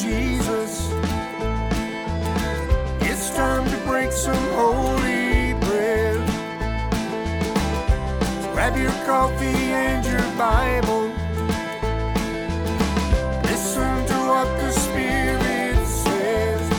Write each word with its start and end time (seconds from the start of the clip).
Jesus. 0.00 0.92
It's 3.00 3.30
time 3.34 3.68
to 3.68 3.76
break 3.78 4.12
some 4.12 4.36
holy 4.54 5.54
bread. 5.54 6.20
Grab 8.52 8.76
your 8.76 8.92
coffee 9.04 9.72
and 9.84 10.04
your 10.06 10.22
Bible. 10.36 11.10
Listen 13.42 14.06
to 14.06 14.14
what 14.30 14.48
the 14.60 14.70
Spirit 14.70 15.86
says. 15.86 16.70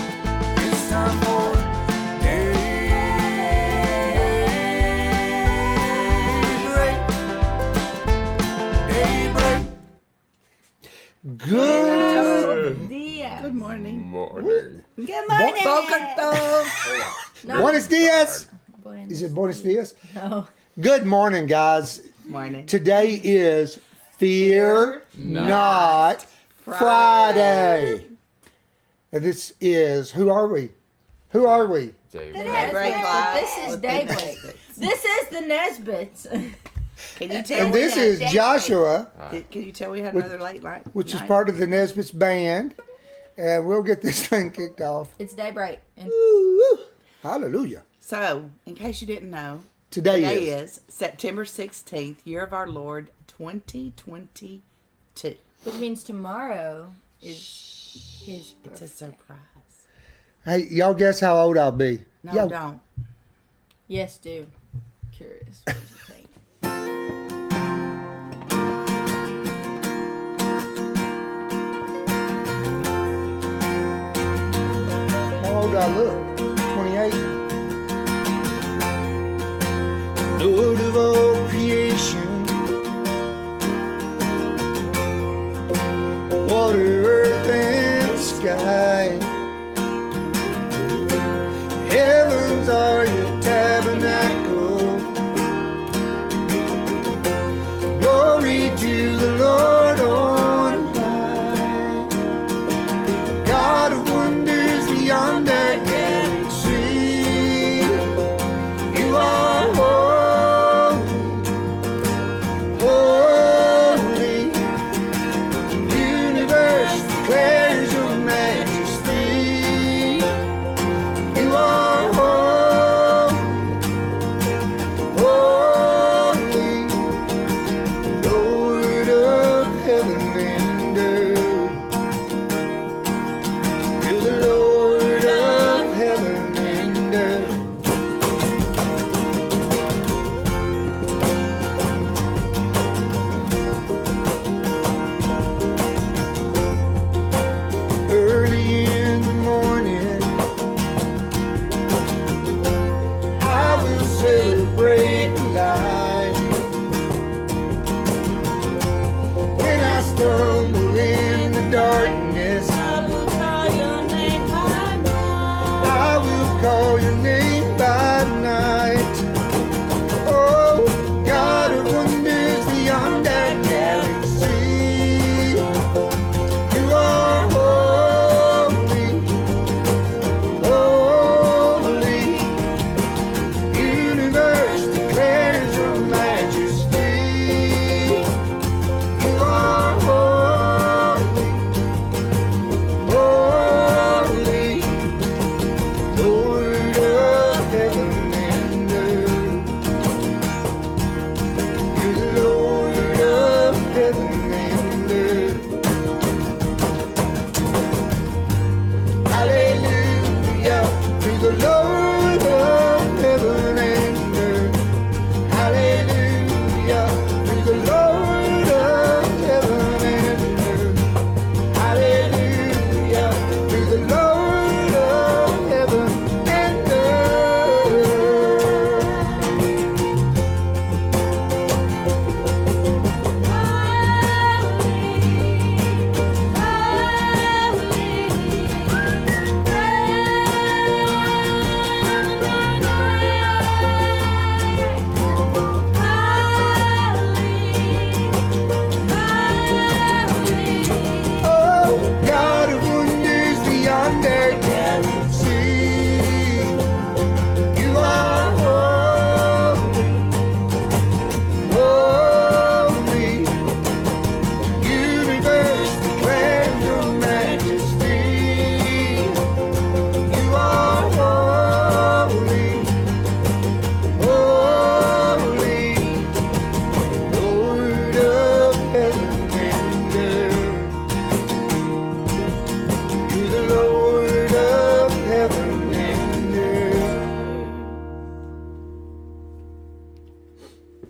It's 0.66 0.90
time 0.90 1.20
for 1.26 1.56
daybreak. 2.24 3.00
Daybreak. 8.88 9.62
Good 11.38 11.89
morning. 14.10 14.44
morning. 14.46 14.84
Good 14.98 15.28
morning. 15.30 15.64
No. 17.46 17.62
Buenos 17.62 17.88
dias. 17.88 18.48
Buenos- 18.84 19.12
Is 19.12 19.22
it 19.22 19.34
Buenos 19.34 19.62
dias? 19.62 19.94
No. 20.16 20.48
Good 20.80 21.06
morning, 21.06 21.46
guys. 21.46 22.02
Morning. 22.26 22.66
Today 22.66 23.22
is 23.24 23.80
Fear 24.18 25.04
Not 25.18 26.26
Friday. 26.66 28.06
And 29.12 29.24
this 29.24 29.54
is, 29.62 30.12
who 30.12 30.30
are 30.30 30.48
we? 30.48 30.70
Who 31.30 31.46
are 31.48 31.68
we? 31.68 31.94
Dave. 32.12 32.34
The 32.34 32.44
Daybreak 32.44 32.94
This 33.36 33.58
is 33.58 33.68
with 33.72 33.82
the 33.82 33.88
Daybreak. 33.88 34.38
This 34.78 35.06
is 35.06 35.28
the 35.30 35.42
Nesbits. 35.42 36.28
Can 37.16 37.32
you 37.32 37.44
tell? 37.44 37.62
And 37.66 37.74
we 37.74 37.80
this 37.82 37.96
is 37.98 38.20
Joshua, 38.32 39.08
Can 39.32 39.44
can 39.52 39.64
you 39.64 39.72
tell 39.72 39.92
we 39.92 40.02
had 40.02 40.14
another 40.16 40.40
late 40.40 40.62
night? 40.64 40.84
which 40.94 41.14
is 41.14 41.20
night? 41.22 41.28
part 41.28 41.48
of 41.50 41.58
the 41.58 41.66
Nesbitt's 41.68 42.12
band. 42.12 42.76
And 43.40 43.66
we'll 43.66 43.84
get 43.84 44.02
this 44.02 44.26
thing 44.28 44.52
kicked 44.52 44.82
off. 44.82 45.08
it's 45.18 45.34
Daybreak. 45.34 45.80
And 45.98 46.08
Woo-woo. 46.10 46.80
Hallelujah. 47.24 47.84
So, 48.02 48.50
in 48.66 48.76
case 48.76 49.00
you 49.02 49.08
didn't 49.08 49.30
know, 49.32 49.62
Today, 49.92 50.22
today 50.22 50.50
is. 50.50 50.72
is 50.72 50.82
September 50.90 51.46
sixteenth, 51.46 52.22
year 52.26 52.44
of 52.44 52.54
our 52.54 52.68
Lord, 52.68 53.08
twenty 53.28 53.94
twenty 53.96 54.62
two. 55.16 55.36
which 55.64 55.76
means 55.76 56.04
tomorrow 56.04 56.92
is 57.22 58.22
his 58.26 58.54
It's 58.66 58.82
a 58.82 58.88
surprise. 58.88 59.38
Hey, 60.46 60.68
y'all 60.70 60.94
guess 60.94 61.20
how 61.22 61.38
old 61.38 61.58
I'll 61.58 61.72
be? 61.72 62.00
No, 62.24 62.34
Y'all- 62.34 62.50
don't. 62.50 62.80
Yes, 63.88 64.18
do. 64.18 64.46
Curious. 65.12 65.64
I 75.80 75.88
look? 75.96 76.29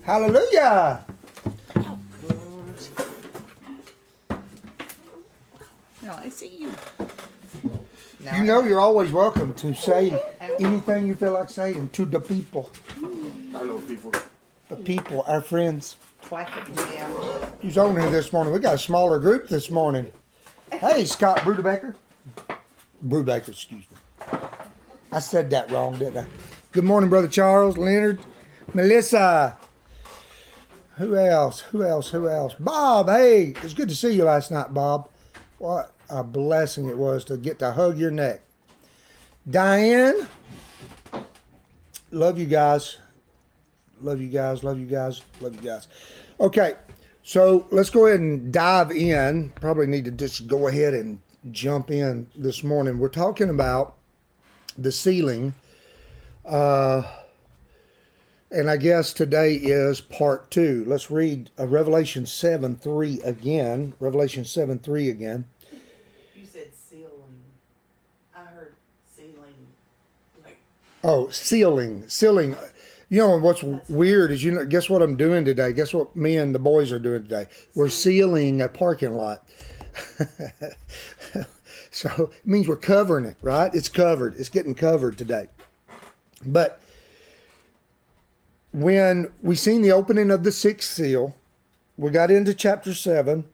Hallelujah. 0.03 1.05
No, 6.01 6.13
I 6.13 6.29
see 6.29 6.47
you. 6.47 6.71
Now 8.21 8.35
You 8.35 8.41
I- 8.43 8.45
know 8.45 8.63
you're 8.63 8.79
always 8.79 9.11
welcome 9.11 9.53
to 9.55 9.73
say 9.73 10.21
anything 10.59 11.07
you 11.07 11.15
feel 11.15 11.33
like 11.33 11.49
saying 11.49 11.89
to 11.93 12.05
the 12.05 12.19
people. 12.19 12.69
Hello, 13.51 13.79
people. 13.81 14.11
The 14.69 14.75
people, 14.77 15.23
our 15.27 15.41
friends. 15.41 15.95
Quack 16.21 16.49
it 16.57 16.75
down. 16.75 17.11
Who's 17.61 17.77
on 17.77 17.99
here 17.99 18.09
this 18.09 18.31
morning? 18.31 18.53
We 18.53 18.59
got 18.59 18.75
a 18.75 18.79
smaller 18.79 19.19
group 19.19 19.47
this 19.47 19.69
morning. 19.71 20.11
Hey, 20.71 21.05
Scott 21.05 21.39
Brudebecker. 21.39 21.95
Brudebecker, 23.05 23.49
excuse 23.49 23.85
me. 23.89 24.37
I 25.11 25.19
said 25.19 25.49
that 25.51 25.71
wrong, 25.71 25.97
didn't 25.97 26.17
I? 26.17 26.25
Good 26.71 26.83
morning, 26.83 27.09
Brother 27.09 27.27
Charles, 27.27 27.77
Leonard, 27.77 28.19
Melissa. 28.73 29.57
Who 30.99 31.15
else? 31.15 31.61
Who 31.61 31.85
else? 31.85 32.09
Who 32.09 32.27
else? 32.27 32.55
Bob, 32.59 33.07
hey, 33.07 33.53
it's 33.63 33.73
good 33.73 33.87
to 33.87 33.95
see 33.95 34.11
you 34.11 34.25
last 34.25 34.51
night, 34.51 34.73
Bob. 34.73 35.09
What 35.57 35.93
a 36.09 36.25
blessing 36.25 36.89
it 36.89 36.97
was 36.97 37.23
to 37.25 37.37
get 37.37 37.57
to 37.59 37.71
hug 37.71 37.97
your 37.97 38.11
neck. 38.11 38.41
Diane, 39.49 40.27
love 42.11 42.37
you 42.37 42.47
guys. 42.47 42.97
Love 44.01 44.19
you 44.19 44.27
guys. 44.27 44.61
Love 44.61 44.77
you 44.77 44.87
guys. 44.87 45.21
Love 45.39 45.55
you 45.55 45.61
guys. 45.61 45.87
Okay, 46.37 46.73
so 47.23 47.65
let's 47.71 47.89
go 47.89 48.07
ahead 48.07 48.19
and 48.19 48.51
dive 48.51 48.91
in. 48.91 49.53
Probably 49.61 49.87
need 49.87 50.03
to 50.03 50.11
just 50.11 50.47
go 50.47 50.67
ahead 50.67 50.93
and 50.93 51.17
jump 51.51 51.91
in 51.91 52.27
this 52.35 52.61
morning. 52.61 52.99
We're 52.99 53.07
talking 53.07 53.49
about 53.49 53.95
the 54.77 54.91
ceiling. 54.91 55.53
Uh, 56.45 57.03
and 58.51 58.69
I 58.69 58.77
guess 58.77 59.13
today 59.13 59.55
is 59.55 60.01
part 60.01 60.49
two. 60.49 60.83
Let's 60.87 61.11
read 61.11 61.51
uh, 61.59 61.67
Revelation 61.67 62.25
7 62.25 62.75
3 62.75 63.21
again. 63.21 63.93
Revelation 63.99 64.45
7 64.45 64.79
3 64.79 65.09
again. 65.09 65.45
You 66.35 66.45
said 66.51 66.69
ceiling. 66.73 67.43
I 68.35 68.41
heard 68.45 68.73
ceiling. 69.15 69.53
Like, 70.43 70.57
Oh, 71.03 71.29
sealing, 71.29 72.07
sealing. 72.07 72.55
You 73.09 73.19
know 73.19 73.37
what's 73.37 73.63
weird 73.89 74.31
is 74.31 74.43
you 74.43 74.51
know. 74.51 74.65
Guess 74.65 74.89
what 74.89 75.01
I'm 75.01 75.15
doing 75.15 75.43
today? 75.43 75.73
Guess 75.73 75.93
what 75.93 76.15
me 76.15 76.37
and 76.37 76.53
the 76.53 76.59
boys 76.59 76.91
are 76.91 76.99
doing 76.99 77.23
today? 77.23 77.47
We're 77.73 77.89
sealing 77.89 78.61
a 78.61 78.67
parking 78.67 79.15
lot. 79.15 79.47
so 81.91 82.31
it 82.31 82.47
means 82.47 82.67
we're 82.67 82.75
covering 82.75 83.25
it, 83.25 83.35
right? 83.41 83.73
It's 83.73 83.89
covered. 83.89 84.35
It's 84.37 84.49
getting 84.49 84.75
covered 84.75 85.17
today. 85.17 85.47
But 86.45 86.81
when 88.71 89.31
we 89.41 89.55
seen 89.55 89.81
the 89.81 89.91
opening 89.91 90.31
of 90.31 90.43
the 90.43 90.51
sixth 90.51 90.91
seal, 90.93 91.35
we 91.97 92.11
got 92.11 92.31
into 92.31 92.53
chapter 92.53 92.93
seven. 92.93 93.45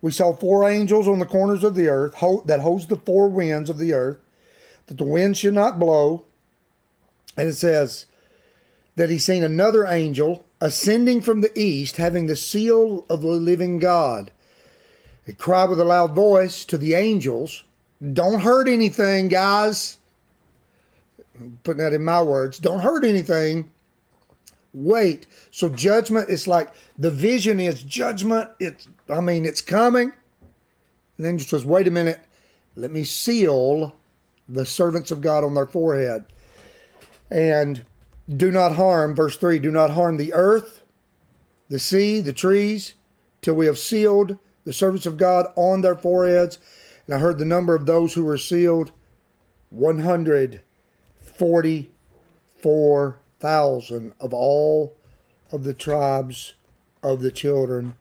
We 0.00 0.12
saw 0.12 0.32
four 0.32 0.68
angels 0.68 1.08
on 1.08 1.18
the 1.18 1.26
corners 1.26 1.64
of 1.64 1.74
the 1.74 1.88
earth 1.88 2.14
that 2.46 2.60
holds 2.60 2.86
the 2.86 2.96
four 2.96 3.28
winds 3.28 3.70
of 3.70 3.78
the 3.78 3.92
earth, 3.92 4.18
that 4.86 4.98
the 4.98 5.04
wind 5.04 5.36
should 5.36 5.54
not 5.54 5.78
blow. 5.78 6.24
And 7.36 7.48
it 7.48 7.54
says 7.54 8.06
that 8.94 9.10
he 9.10 9.18
seen 9.18 9.42
another 9.42 9.86
angel 9.86 10.46
ascending 10.60 11.20
from 11.20 11.40
the 11.40 11.58
east, 11.58 11.96
having 11.96 12.26
the 12.26 12.36
seal 12.36 13.04
of 13.10 13.20
the 13.20 13.28
living 13.28 13.78
God. 13.78 14.30
He 15.26 15.32
cried 15.32 15.68
with 15.68 15.80
a 15.80 15.84
loud 15.84 16.14
voice 16.14 16.64
to 16.66 16.78
the 16.78 16.94
angels, 16.94 17.64
Don't 18.12 18.40
hurt 18.40 18.68
anything, 18.68 19.28
guys. 19.28 19.98
I'm 21.38 21.58
putting 21.64 21.82
that 21.82 21.92
in 21.92 22.04
my 22.04 22.22
words. 22.22 22.58
Don't 22.58 22.80
hurt 22.80 23.04
anything. 23.04 23.70
Wait. 24.76 25.26
So 25.52 25.70
judgment 25.70 26.28
is 26.28 26.46
like 26.46 26.70
the 26.98 27.10
vision 27.10 27.58
is 27.60 27.82
judgment. 27.82 28.50
It's 28.60 28.86
I 29.08 29.20
mean, 29.20 29.46
it's 29.46 29.62
coming. 29.62 30.12
And 31.16 31.26
then 31.26 31.38
just 31.38 31.48
says, 31.48 31.64
wait 31.64 31.88
a 31.88 31.90
minute, 31.90 32.20
let 32.74 32.90
me 32.90 33.02
seal 33.02 33.96
the 34.50 34.66
servants 34.66 35.10
of 35.10 35.22
God 35.22 35.44
on 35.44 35.54
their 35.54 35.66
forehead. 35.66 36.26
And 37.30 37.86
do 38.36 38.50
not 38.50 38.76
harm, 38.76 39.14
verse 39.14 39.38
3 39.38 39.58
do 39.60 39.70
not 39.70 39.90
harm 39.90 40.18
the 40.18 40.34
earth, 40.34 40.82
the 41.70 41.78
sea, 41.78 42.20
the 42.20 42.34
trees, 42.34 42.92
till 43.40 43.54
we 43.54 43.64
have 43.64 43.78
sealed 43.78 44.38
the 44.64 44.74
servants 44.74 45.06
of 45.06 45.16
God 45.16 45.46
on 45.56 45.80
their 45.80 45.96
foreheads. 45.96 46.58
And 47.06 47.14
I 47.14 47.18
heard 47.18 47.38
the 47.38 47.46
number 47.46 47.74
of 47.74 47.86
those 47.86 48.12
who 48.12 48.24
were 48.24 48.36
sealed 48.36 48.92
144,000 53.40 54.14
of 54.20 54.32
all 54.32 54.96
of 55.52 55.64
the 55.64 55.74
tribes 55.74 56.54
of 57.02 57.20
the 57.20 57.30
children 57.30 57.94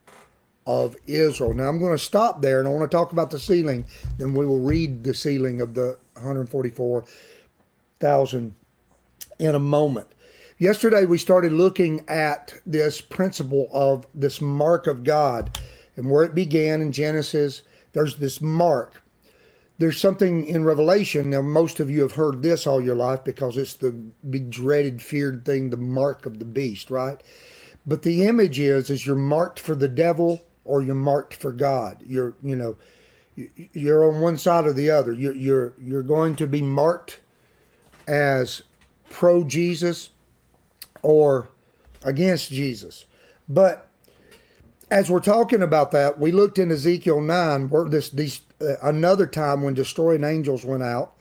of 0.66 0.96
Israel. 1.06 1.54
Now 1.54 1.68
I'm 1.70 1.80
going 1.80 1.92
to 1.92 1.98
stop 1.98 2.42
there 2.42 2.60
and 2.60 2.68
I 2.68 2.72
want 2.72 2.90
to 2.90 2.98
talk 2.98 3.12
about 3.12 3.30
the 3.30 3.40
sealing. 3.40 3.86
Then 4.18 4.34
we 4.34 4.46
will 4.46 4.60
read 4.60 5.04
the 5.04 5.14
sealing 5.14 5.62
of 5.62 5.76
the 5.76 5.98
144,000 6.14 8.56
in 9.40 9.56
a 9.56 9.60
moment. 9.60 10.08
Yesterday 10.58 11.04
we 11.06 11.18
started 11.18 11.52
looking 11.52 12.06
at 12.08 12.54
this 12.66 13.02
principle 13.02 13.68
of 13.72 14.08
this 14.16 14.40
mark 14.42 14.88
of 14.88 15.04
God 15.04 15.60
and 15.98 16.10
where 16.10 16.24
it 16.24 16.34
began 16.34 16.82
in 16.82 16.92
Genesis. 16.92 17.62
There's 17.94 18.16
this 18.16 18.42
mark. 18.42 19.04
There's 19.78 20.00
something 20.00 20.46
in 20.46 20.64
Revelation. 20.64 21.30
Now, 21.32 21.42
most 21.42 21.80
of 21.80 21.90
you 21.90 22.02
have 22.02 22.14
heard 22.14 22.42
this 22.42 22.66
all 22.66 22.82
your 22.82 22.96
life 22.96 23.24
because 23.24 23.58
it's 23.58 23.74
the 23.74 23.92
big 24.30 24.50
dreaded, 24.50 25.02
feared 25.02 25.46
thing, 25.46 25.70
the 25.70 25.78
mark 25.78 26.26
of 26.26 26.40
the 26.40 26.46
beast, 26.46 26.90
right? 26.90 27.22
But 27.86 28.02
the 28.04 28.26
image 28.26 28.60
is 28.60 28.90
is 28.90 29.06
you're 29.06 29.16
marked 29.16 29.60
for 29.60 29.76
the 29.76 29.88
devil 29.90 30.42
or 30.64 30.82
you're 30.82 30.96
marked 30.96 31.36
for 31.36 31.52
God. 31.52 31.98
You're 32.06 32.36
you 32.42 32.56
know 32.56 32.78
you- 33.36 33.50
you're 33.74 34.08
on 34.10 34.22
one 34.22 34.38
side 34.38 34.66
or 34.66 34.74
the 34.74 34.90
other. 34.90 35.14
You're 35.14 35.36
you're 35.36 35.74
you're 35.80 36.04
going 36.04 36.36
to 36.38 36.48
be 36.48 36.62
marked 36.62 37.20
as 38.08 38.64
pro 39.10 39.44
Jesus 39.44 40.10
or 41.04 41.50
against 42.04 42.50
Jesus. 42.52 43.06
But 43.50 43.90
as 44.90 45.10
we're 45.10 45.20
talking 45.20 45.62
about 45.62 45.92
that, 45.92 46.20
we 46.20 46.32
looked 46.32 46.60
in 46.60 46.72
Ezekiel 46.72 47.22
nine 47.22 47.70
where 47.70 47.86
this 47.86 48.10
these 48.10 48.42
another 48.82 49.28
time 49.28 49.62
when 49.62 49.74
destroying 49.74 50.24
angels 50.24 50.66
went 50.66 50.84
out, 50.84 51.14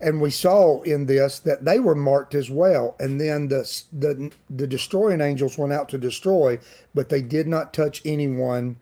and 0.00 0.20
we 0.20 0.30
saw 0.30 0.82
in 0.82 1.06
this 1.06 1.38
that 1.40 1.64
they 1.64 1.78
were 1.78 1.94
marked 1.94 2.34
as 2.34 2.50
well. 2.50 2.96
And 2.98 3.20
then 3.20 3.48
the 3.48 3.82
the 3.92 4.32
the 4.50 4.66
destroying 4.66 5.20
angels 5.20 5.58
went 5.58 5.72
out 5.72 5.88
to 5.90 5.98
destroy, 5.98 6.58
but 6.94 7.08
they 7.08 7.22
did 7.22 7.46
not 7.46 7.72
touch 7.72 8.02
anyone 8.04 8.76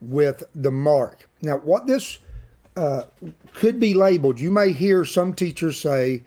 with 0.00 0.42
the 0.54 0.70
mark. 0.70 1.28
Now, 1.42 1.58
what 1.58 1.86
this 1.86 2.18
uh, 2.76 3.04
could 3.54 3.80
be 3.80 3.94
labeled, 3.94 4.40
you 4.40 4.50
may 4.50 4.72
hear 4.72 5.04
some 5.04 5.34
teachers 5.34 5.80
say 5.80 6.22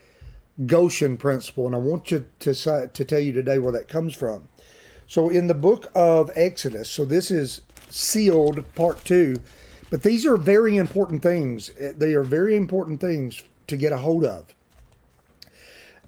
Goshen 0.66 1.18
principle, 1.18 1.66
and 1.66 1.76
I 1.76 1.80
want 1.80 2.12
you 2.12 2.26
to 2.40 2.54
say, 2.54 2.88
to 2.94 3.06
tell 3.06 3.20
you 3.20 3.32
today 3.32 3.58
where 3.58 3.72
that 3.72 3.88
comes 3.88 4.14
from. 4.14 4.48
So, 5.08 5.30
in 5.30 5.48
the 5.48 5.54
book 5.54 5.92
of 5.96 6.32
Exodus, 6.36 6.90
so 6.90 7.06
this 7.06 7.32
is 7.32 7.62
sealed 7.90 8.64
part 8.76 9.04
two, 9.04 9.36
but 9.94 10.02
these 10.02 10.26
are 10.26 10.38
very 10.38 10.78
important 10.78 11.22
things. 11.22 11.70
Eh, 11.80 11.92
They 11.96 12.16
are 12.16 12.24
very 12.24 12.56
important 12.56 13.00
things 13.00 13.44
to 13.68 13.78
get 13.78 13.92
a 13.92 13.98
hold 13.98 14.26
of. 14.26 14.56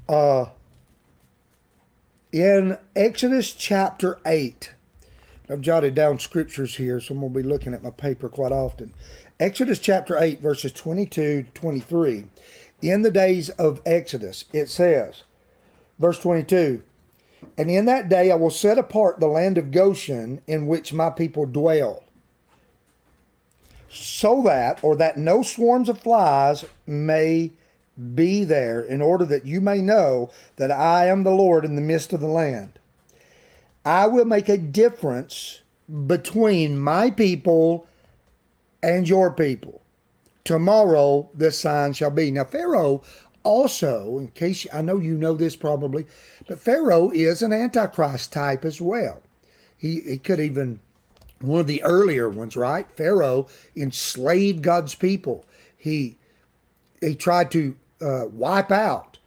Uh, 0.09 0.45
in 2.31 2.79
Exodus 2.95 3.51
chapter 3.51 4.17
8, 4.25 4.73
I've 5.51 5.61
jotted 5.61 5.93
down 5.93 6.17
scriptures 6.17 6.77
here, 6.77 6.99
so 6.99 7.13
I'm 7.13 7.19
going 7.19 7.31
to 7.31 7.39
be 7.43 7.47
looking 7.47 7.75
at 7.75 7.83
my 7.83 7.91
paper 7.91 8.27
quite 8.27 8.51
often. 8.51 8.91
Exodus 9.39 9.77
chapter 9.77 10.17
8, 10.17 10.41
verses 10.41 10.71
22 10.71 11.43
to 11.43 11.51
23. 11.53 12.25
In 12.81 13.03
the 13.03 13.11
days 13.11 13.49
of 13.51 13.83
Exodus, 13.85 14.45
it 14.51 14.67
says, 14.67 15.21
verse 15.99 16.17
22, 16.17 16.81
And 17.55 17.69
in 17.69 17.85
that 17.85 18.09
day 18.09 18.31
I 18.31 18.35
will 18.35 18.49
set 18.49 18.79
apart 18.79 19.19
the 19.19 19.27
land 19.27 19.59
of 19.59 19.69
Goshen 19.69 20.41
in 20.47 20.65
which 20.65 20.91
my 20.91 21.11
people 21.11 21.45
dwell, 21.45 22.04
so 23.95 24.41
that, 24.43 24.83
or 24.83 24.95
that 24.95 25.17
no 25.17 25.41
swarms 25.41 25.89
of 25.89 25.99
flies 25.99 26.65
may 26.85 27.51
be 28.13 28.43
there, 28.43 28.81
in 28.81 29.01
order 29.01 29.25
that 29.25 29.45
you 29.45 29.61
may 29.61 29.81
know 29.81 30.29
that 30.57 30.71
I 30.71 31.07
am 31.07 31.23
the 31.23 31.31
Lord 31.31 31.63
in 31.63 31.75
the 31.75 31.81
midst 31.81 32.11
of 32.13 32.19
the 32.19 32.27
land. 32.27 32.79
I 33.85 34.07
will 34.07 34.25
make 34.25 34.49
a 34.49 34.57
difference 34.57 35.61
between 36.07 36.77
my 36.77 37.11
people 37.11 37.87
and 38.81 39.07
your 39.07 39.31
people. 39.31 39.81
Tomorrow 40.43 41.29
this 41.33 41.59
sign 41.59 41.93
shall 41.93 42.11
be. 42.11 42.31
Now, 42.31 42.43
Pharaoh 42.43 43.01
also, 43.43 44.17
in 44.17 44.27
case 44.29 44.65
I 44.73 44.81
know 44.81 44.97
you 44.97 45.15
know 45.15 45.35
this 45.35 45.55
probably, 45.55 46.05
but 46.47 46.59
Pharaoh 46.59 47.11
is 47.11 47.41
an 47.41 47.53
Antichrist 47.53 48.33
type 48.33 48.65
as 48.65 48.81
well. 48.81 49.21
He, 49.77 50.01
he 50.01 50.17
could 50.17 50.39
even, 50.39 50.79
one 51.41 51.59
of 51.59 51.67
the 51.67 51.83
earlier 51.83 52.29
ones, 52.29 52.55
right? 52.55 52.87
Pharaoh 52.95 53.47
enslaved 53.75 54.61
God's 54.61 54.95
people. 54.95 55.45
He, 55.77 56.17
he 57.01 57.15
tried 57.15 57.51
to 57.51 57.75
uh, 58.01 58.25
wipe 58.31 58.71
out 58.71 59.17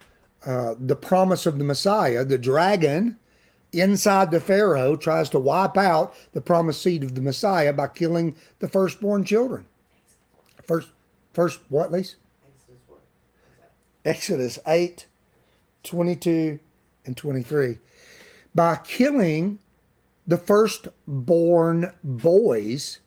uh, 0.47 0.75
the 0.79 0.97
promise 0.97 1.47
of 1.47 1.59
the 1.59 1.65
Messiah, 1.65 2.25
the 2.25 2.39
dragon 2.39 3.19
inside 3.73 4.31
the 4.31 4.41
Pharaoh 4.41 4.97
tries 4.97 5.29
to 5.31 5.39
wipe 5.39 5.77
out 5.77 6.15
the 6.33 6.41
promised 6.41 6.83
seed 6.83 7.03
of 7.03 7.15
the 7.15 7.21
Messiah 7.21 7.73
by 7.73 7.89
killing 7.89 8.35
the 8.61 8.69
firstborn 8.69 9.25
children. 9.25 9.67
First, 10.65 10.89
first 11.33 11.61
what, 11.69 11.93
Lisa? 11.93 12.17
Exodus 14.05 14.59
8, 14.67 15.07
22, 15.83 16.59
and 17.05 17.17
23. 17.17 17.79
By 18.55 18.77
killing 18.77 19.59
the 20.29 20.37
firstborn 20.37 21.93
boys, 22.05 23.01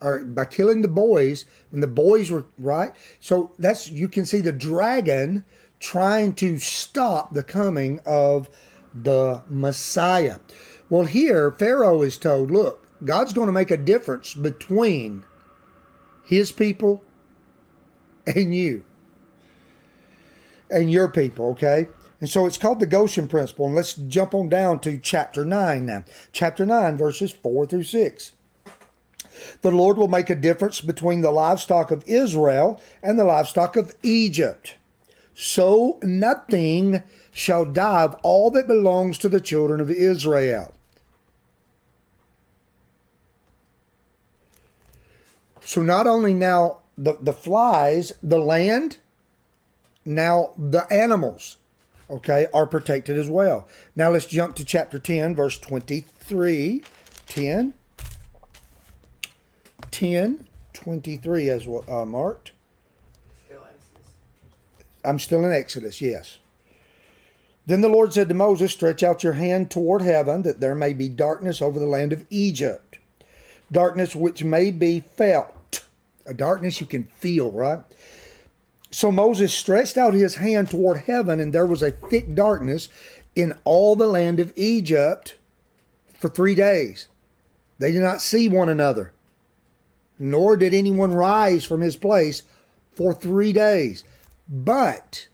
or 0.00 0.20
by 0.20 0.46
killing 0.46 0.80
the 0.80 0.88
boys, 0.88 1.44
when 1.70 1.80
the 1.80 1.86
boys 1.86 2.30
were 2.30 2.46
right. 2.56 2.92
So 3.18 3.52
that's 3.58 3.90
you 3.90 4.08
can 4.08 4.24
see 4.24 4.40
the 4.40 4.52
dragon 4.52 5.44
trying 5.80 6.32
to 6.34 6.58
stop 6.58 7.34
the 7.34 7.42
coming 7.42 8.00
of 8.06 8.48
the 8.94 9.42
Messiah. 9.48 10.38
Well, 10.88 11.04
here 11.04 11.50
Pharaoh 11.52 12.02
is 12.02 12.16
told, 12.16 12.50
look, 12.50 12.86
God's 13.04 13.32
going 13.32 13.46
to 13.46 13.52
make 13.52 13.70
a 13.70 13.76
difference 13.76 14.34
between 14.34 15.24
his 16.24 16.52
people 16.52 17.02
and 18.26 18.54
you 18.54 18.84
and 20.70 20.90
your 20.90 21.08
people, 21.08 21.46
okay? 21.50 21.88
And 22.20 22.28
so 22.28 22.46
it's 22.46 22.58
called 22.58 22.80
the 22.80 22.86
Goshen 22.86 23.28
principle. 23.28 23.66
And 23.66 23.74
let's 23.74 23.94
jump 23.94 24.34
on 24.34 24.48
down 24.48 24.80
to 24.80 24.98
chapter 24.98 25.44
9 25.44 25.86
now. 25.86 26.04
Chapter 26.32 26.66
9, 26.66 26.96
verses 26.96 27.32
4 27.32 27.66
through 27.66 27.84
6. 27.84 28.32
The 29.62 29.70
Lord 29.70 29.96
will 29.96 30.08
make 30.08 30.28
a 30.28 30.34
difference 30.34 30.82
between 30.82 31.22
the 31.22 31.30
livestock 31.30 31.90
of 31.90 32.04
Israel 32.06 32.80
and 33.02 33.18
the 33.18 33.24
livestock 33.24 33.76
of 33.76 33.94
Egypt. 34.02 34.74
So 35.34 35.98
nothing 36.02 37.02
shall 37.32 37.64
die 37.64 38.02
of 38.02 38.16
all 38.22 38.50
that 38.50 38.66
belongs 38.66 39.16
to 39.18 39.28
the 39.28 39.40
children 39.40 39.80
of 39.80 39.90
Israel. 39.90 40.74
So 45.64 45.82
not 45.82 46.06
only 46.06 46.34
now 46.34 46.78
the, 46.98 47.16
the 47.20 47.32
flies, 47.32 48.12
the 48.22 48.40
land, 48.40 48.98
now 50.04 50.52
the 50.58 50.86
animals, 50.92 51.56
okay, 52.10 52.46
are 52.52 52.66
protected 52.66 53.18
as 53.18 53.28
well. 53.28 53.68
Now 53.96 54.10
let's 54.10 54.26
jump 54.26 54.56
to 54.56 54.64
chapter 54.64 54.98
10, 54.98 55.34
verse 55.34 55.58
23. 55.58 56.82
10. 57.26 57.74
10, 59.90 60.48
23 60.72 61.50
as 61.50 61.66
well, 61.66 61.84
uh, 61.88 62.04
marked. 62.04 62.52
I'm 65.04 65.18
still 65.18 65.44
in 65.44 65.52
Exodus, 65.52 66.00
yes. 66.00 66.38
Then 67.66 67.80
the 67.80 67.88
Lord 67.88 68.12
said 68.12 68.28
to 68.28 68.34
Moses, 68.34 68.72
Stretch 68.72 69.02
out 69.02 69.22
your 69.22 69.34
hand 69.34 69.70
toward 69.70 70.02
heaven, 70.02 70.42
that 70.42 70.60
there 70.60 70.74
may 70.74 70.92
be 70.92 71.08
darkness 71.08 71.62
over 71.62 71.78
the 71.78 71.86
land 71.86 72.12
of 72.12 72.26
Egypt, 72.30 72.98
darkness 73.70 74.14
which 74.14 74.44
may 74.44 74.70
be 74.70 75.00
felt, 75.00 75.84
a 76.26 76.34
darkness 76.34 76.80
you 76.80 76.86
can 76.86 77.04
feel, 77.04 77.50
right? 77.50 77.80
So 78.90 79.12
Moses 79.12 79.54
stretched 79.54 79.96
out 79.96 80.14
his 80.14 80.36
hand 80.36 80.70
toward 80.70 81.02
heaven, 81.02 81.38
and 81.38 81.52
there 81.52 81.66
was 81.66 81.82
a 81.82 81.92
thick 81.92 82.34
darkness 82.34 82.88
in 83.36 83.54
all 83.64 83.94
the 83.94 84.06
land 84.06 84.40
of 84.40 84.52
Egypt 84.56 85.36
for 86.14 86.28
three 86.28 86.54
days. 86.54 87.06
They 87.78 87.92
did 87.92 88.02
not 88.02 88.20
see 88.20 88.48
one 88.48 88.68
another, 88.68 89.12
nor 90.18 90.56
did 90.56 90.74
anyone 90.74 91.14
rise 91.14 91.64
from 91.64 91.80
his 91.80 91.96
place 91.96 92.42
for 92.92 93.14
three 93.14 93.52
days. 93.52 94.04
But 94.48 95.28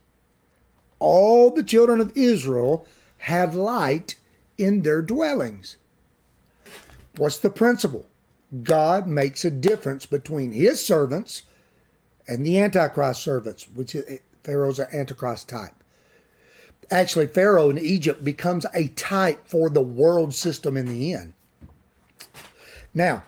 all 0.99 1.51
the 1.51 1.63
children 1.63 2.01
of 2.01 2.13
Israel 2.15 2.87
had 3.19 3.55
light 3.55 4.17
in 4.59 4.83
their 4.83 5.03
dwellings. 5.03 5.77
What's 7.17 7.39
the 7.39 7.51
principle? 7.51 8.07
God 8.63 9.09
makes 9.09 9.45
a 9.45 9.51
difference 9.51 10.07
between 10.07 10.53
his 10.53 10.85
servants 10.85 11.43
and 12.29 12.45
the 12.45 12.59
Antichrist 12.59 13.23
servants, 13.23 13.69
which 13.75 13.95
is 13.95 14.21
Pharaoh's 14.43 14.79
an 14.79 14.89
Antichrist 14.93 15.49
type. 15.49 15.73
Actually, 16.91 17.27
Pharaoh 17.27 17.71
in 17.71 17.79
Egypt 17.79 18.25
becomes 18.25 18.65
a 18.73 18.89
type 18.89 19.47
for 19.47 19.69
the 19.69 19.83
world 19.83 20.35
system 20.35 20.77
in 20.77 20.87
the 20.87 21.13
end. 21.15 21.33
Now, 22.95 23.25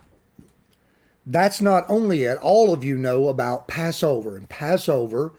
that's 1.26 1.61
not 1.61 1.85
only 1.88 2.23
it. 2.23 2.38
All 2.38 2.73
of 2.73 2.85
you 2.85 2.97
know 2.97 3.28
about 3.28 3.69
Passover, 3.69 4.37
and 4.37 4.49
Passover 4.49 5.33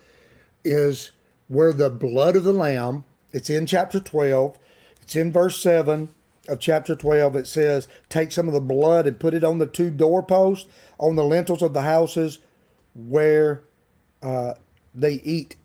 is 0.64 1.12
where 1.48 1.74
the 1.74 1.90
blood 1.90 2.36
of 2.36 2.44
the 2.44 2.54
lamb, 2.54 3.06
it's 3.32 3.50
in 3.50 3.66
chapter 3.66 4.00
12, 4.00 4.58
it's 5.02 5.16
in 5.16 5.32
verse 5.32 5.62
7 5.62 6.10
of 6.48 6.60
chapter 6.60 6.96
12. 6.96 7.36
It 7.38 7.48
says, 7.48 7.88
Take 8.10 8.32
some 8.32 8.48
of 8.48 8.54
the 8.54 8.60
blood 8.60 9.08
and 9.08 9.20
put 9.20 9.34
it 9.34 9.44
on 9.44 9.58
the 9.58 9.66
two 9.66 9.90
doorposts, 9.90 10.68
on 11.00 11.16
the 11.16 11.24
lintels 11.24 11.62
of 11.62 11.74
the 11.74 11.82
houses 11.82 12.40
where 13.08 13.64
uh, 14.22 14.54
they 14.94 15.14
eat 15.24 15.56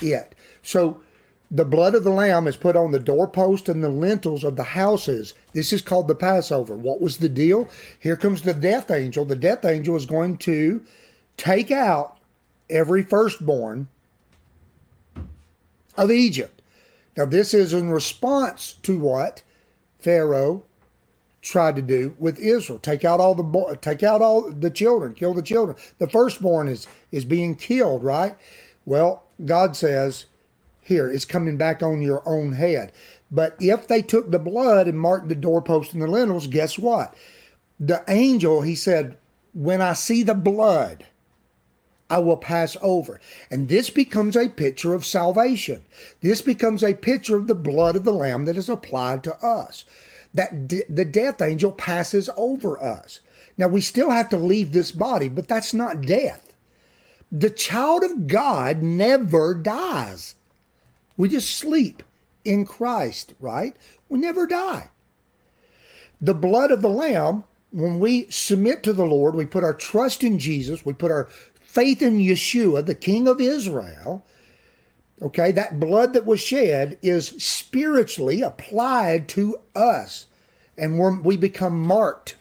it. 0.00 0.34
So 0.62 1.00
the 1.50 1.64
blood 1.64 1.94
of 1.94 2.04
the 2.04 2.10
lamb 2.10 2.46
is 2.46 2.56
put 2.56 2.76
on 2.76 2.90
the 2.90 2.98
doorpost 2.98 3.68
and 3.68 3.82
the 3.82 3.88
lintels 3.88 4.44
of 4.44 4.56
the 4.56 4.62
houses. 4.62 5.34
This 5.54 5.72
is 5.72 5.82
called 5.82 6.08
the 6.08 6.14
Passover. 6.14 6.76
What 6.76 7.00
was 7.00 7.16
the 7.16 7.28
deal? 7.28 7.68
Here 8.00 8.16
comes 8.16 8.42
the 8.42 8.54
death 8.54 8.90
angel. 8.90 9.24
The 9.24 9.36
death 9.36 9.64
angel 9.64 9.96
is 9.96 10.06
going 10.06 10.36
to 10.38 10.82
take 11.36 11.70
out 11.70 12.18
every 12.68 13.02
firstborn 13.02 13.88
of 15.96 16.10
Egypt. 16.10 16.60
Now, 17.16 17.24
this 17.24 17.54
is 17.54 17.72
in 17.72 17.90
response 17.90 18.74
to 18.82 18.98
what 18.98 19.42
Pharaoh 19.98 20.64
tried 21.42 21.76
to 21.76 21.82
do 21.82 22.14
with 22.18 22.38
Israel. 22.38 22.78
Take 22.78 23.04
out 23.04 23.20
all 23.20 23.34
the 23.34 23.78
take 23.80 24.02
out 24.02 24.22
all 24.22 24.50
the 24.50 24.70
children, 24.70 25.14
kill 25.14 25.34
the 25.34 25.42
children. 25.42 25.76
The 25.98 26.08
firstborn 26.08 26.68
is 26.68 26.86
is 27.12 27.24
being 27.24 27.54
killed, 27.54 28.02
right? 28.02 28.36
Well, 28.84 29.24
God 29.44 29.76
says, 29.76 30.26
here 30.80 31.10
it's 31.10 31.24
coming 31.24 31.56
back 31.56 31.82
on 31.82 32.00
your 32.00 32.22
own 32.26 32.52
head. 32.52 32.92
But 33.30 33.56
if 33.60 33.86
they 33.86 34.00
took 34.00 34.30
the 34.30 34.38
blood 34.38 34.88
and 34.88 34.98
marked 34.98 35.28
the 35.28 35.34
doorpost 35.34 35.92
and 35.92 36.00
the 36.00 36.06
lintels, 36.06 36.46
guess 36.46 36.78
what? 36.78 37.14
The 37.78 38.02
angel, 38.08 38.62
he 38.62 38.74
said, 38.74 39.18
when 39.52 39.82
I 39.82 39.92
see 39.92 40.22
the 40.22 40.34
blood, 40.34 41.04
I 42.10 42.18
will 42.18 42.38
pass 42.38 42.76
over. 42.80 43.20
And 43.50 43.68
this 43.68 43.90
becomes 43.90 44.34
a 44.36 44.48
picture 44.48 44.94
of 44.94 45.04
salvation. 45.04 45.84
This 46.22 46.40
becomes 46.40 46.82
a 46.82 46.94
picture 46.94 47.36
of 47.36 47.46
the 47.46 47.54
blood 47.54 47.96
of 47.96 48.04
the 48.04 48.12
Lamb 48.12 48.46
that 48.46 48.56
is 48.56 48.70
applied 48.70 49.22
to 49.24 49.36
us. 49.44 49.84
That 50.34 50.68
d- 50.68 50.84
the 50.88 51.04
death 51.04 51.42
angel 51.42 51.72
passes 51.72 52.30
over 52.36 52.82
us. 52.82 53.20
Now, 53.56 53.68
we 53.68 53.80
still 53.80 54.10
have 54.10 54.28
to 54.30 54.36
leave 54.36 54.72
this 54.72 54.92
body, 54.92 55.28
but 55.28 55.48
that's 55.48 55.74
not 55.74 56.02
death. 56.02 56.52
The 57.30 57.50
child 57.50 58.04
of 58.04 58.26
God 58.26 58.82
never 58.82 59.54
dies. 59.54 60.36
We 61.16 61.28
just 61.28 61.56
sleep 61.56 62.02
in 62.44 62.64
Christ, 62.64 63.34
right? 63.40 63.76
We 64.08 64.18
never 64.18 64.46
die. 64.46 64.90
The 66.20 66.34
blood 66.34 66.70
of 66.70 66.82
the 66.82 66.88
Lamb, 66.88 67.44
when 67.70 67.98
we 68.00 68.28
submit 68.30 68.82
to 68.84 68.92
the 68.92 69.04
Lord, 69.04 69.34
we 69.34 69.46
put 69.46 69.64
our 69.64 69.74
trust 69.74 70.24
in 70.24 70.38
Jesus, 70.38 70.84
we 70.84 70.92
put 70.92 71.10
our 71.10 71.28
faith 71.60 72.02
in 72.02 72.18
Yeshua, 72.18 72.86
the 72.86 72.94
King 72.94 73.28
of 73.28 73.40
Israel, 73.40 74.24
okay, 75.22 75.52
that 75.52 75.80
blood 75.80 76.12
that 76.12 76.26
was 76.26 76.40
shed 76.40 76.98
is 77.02 77.28
spiritually 77.38 78.42
applied 78.42 79.28
to 79.28 79.58
us. 79.74 80.26
And 80.76 80.98
we're, 80.98 81.18
we 81.20 81.36
become 81.36 81.80
marked 81.80 82.36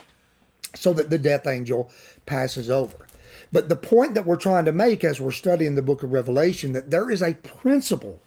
so 0.76 0.94
that 0.94 1.10
the 1.10 1.18
death 1.18 1.48
angel 1.48 1.92
passes 2.26 2.70
over. 2.70 3.08
But 3.52 3.70
the 3.70 3.76
point 3.76 4.14
that 4.14 4.26
we're 4.26 4.36
trying 4.36 4.66
to 4.66 4.72
make 4.72 5.04
as 5.04 5.20
we're 5.20 5.32
studying 5.32 5.76
the 5.76 5.82
book 5.82 6.04
of 6.04 6.12
Revelation, 6.12 6.74
that 6.74 6.92
there 6.92 7.10
is 7.10 7.22
a 7.22 7.34
principle 7.34 8.22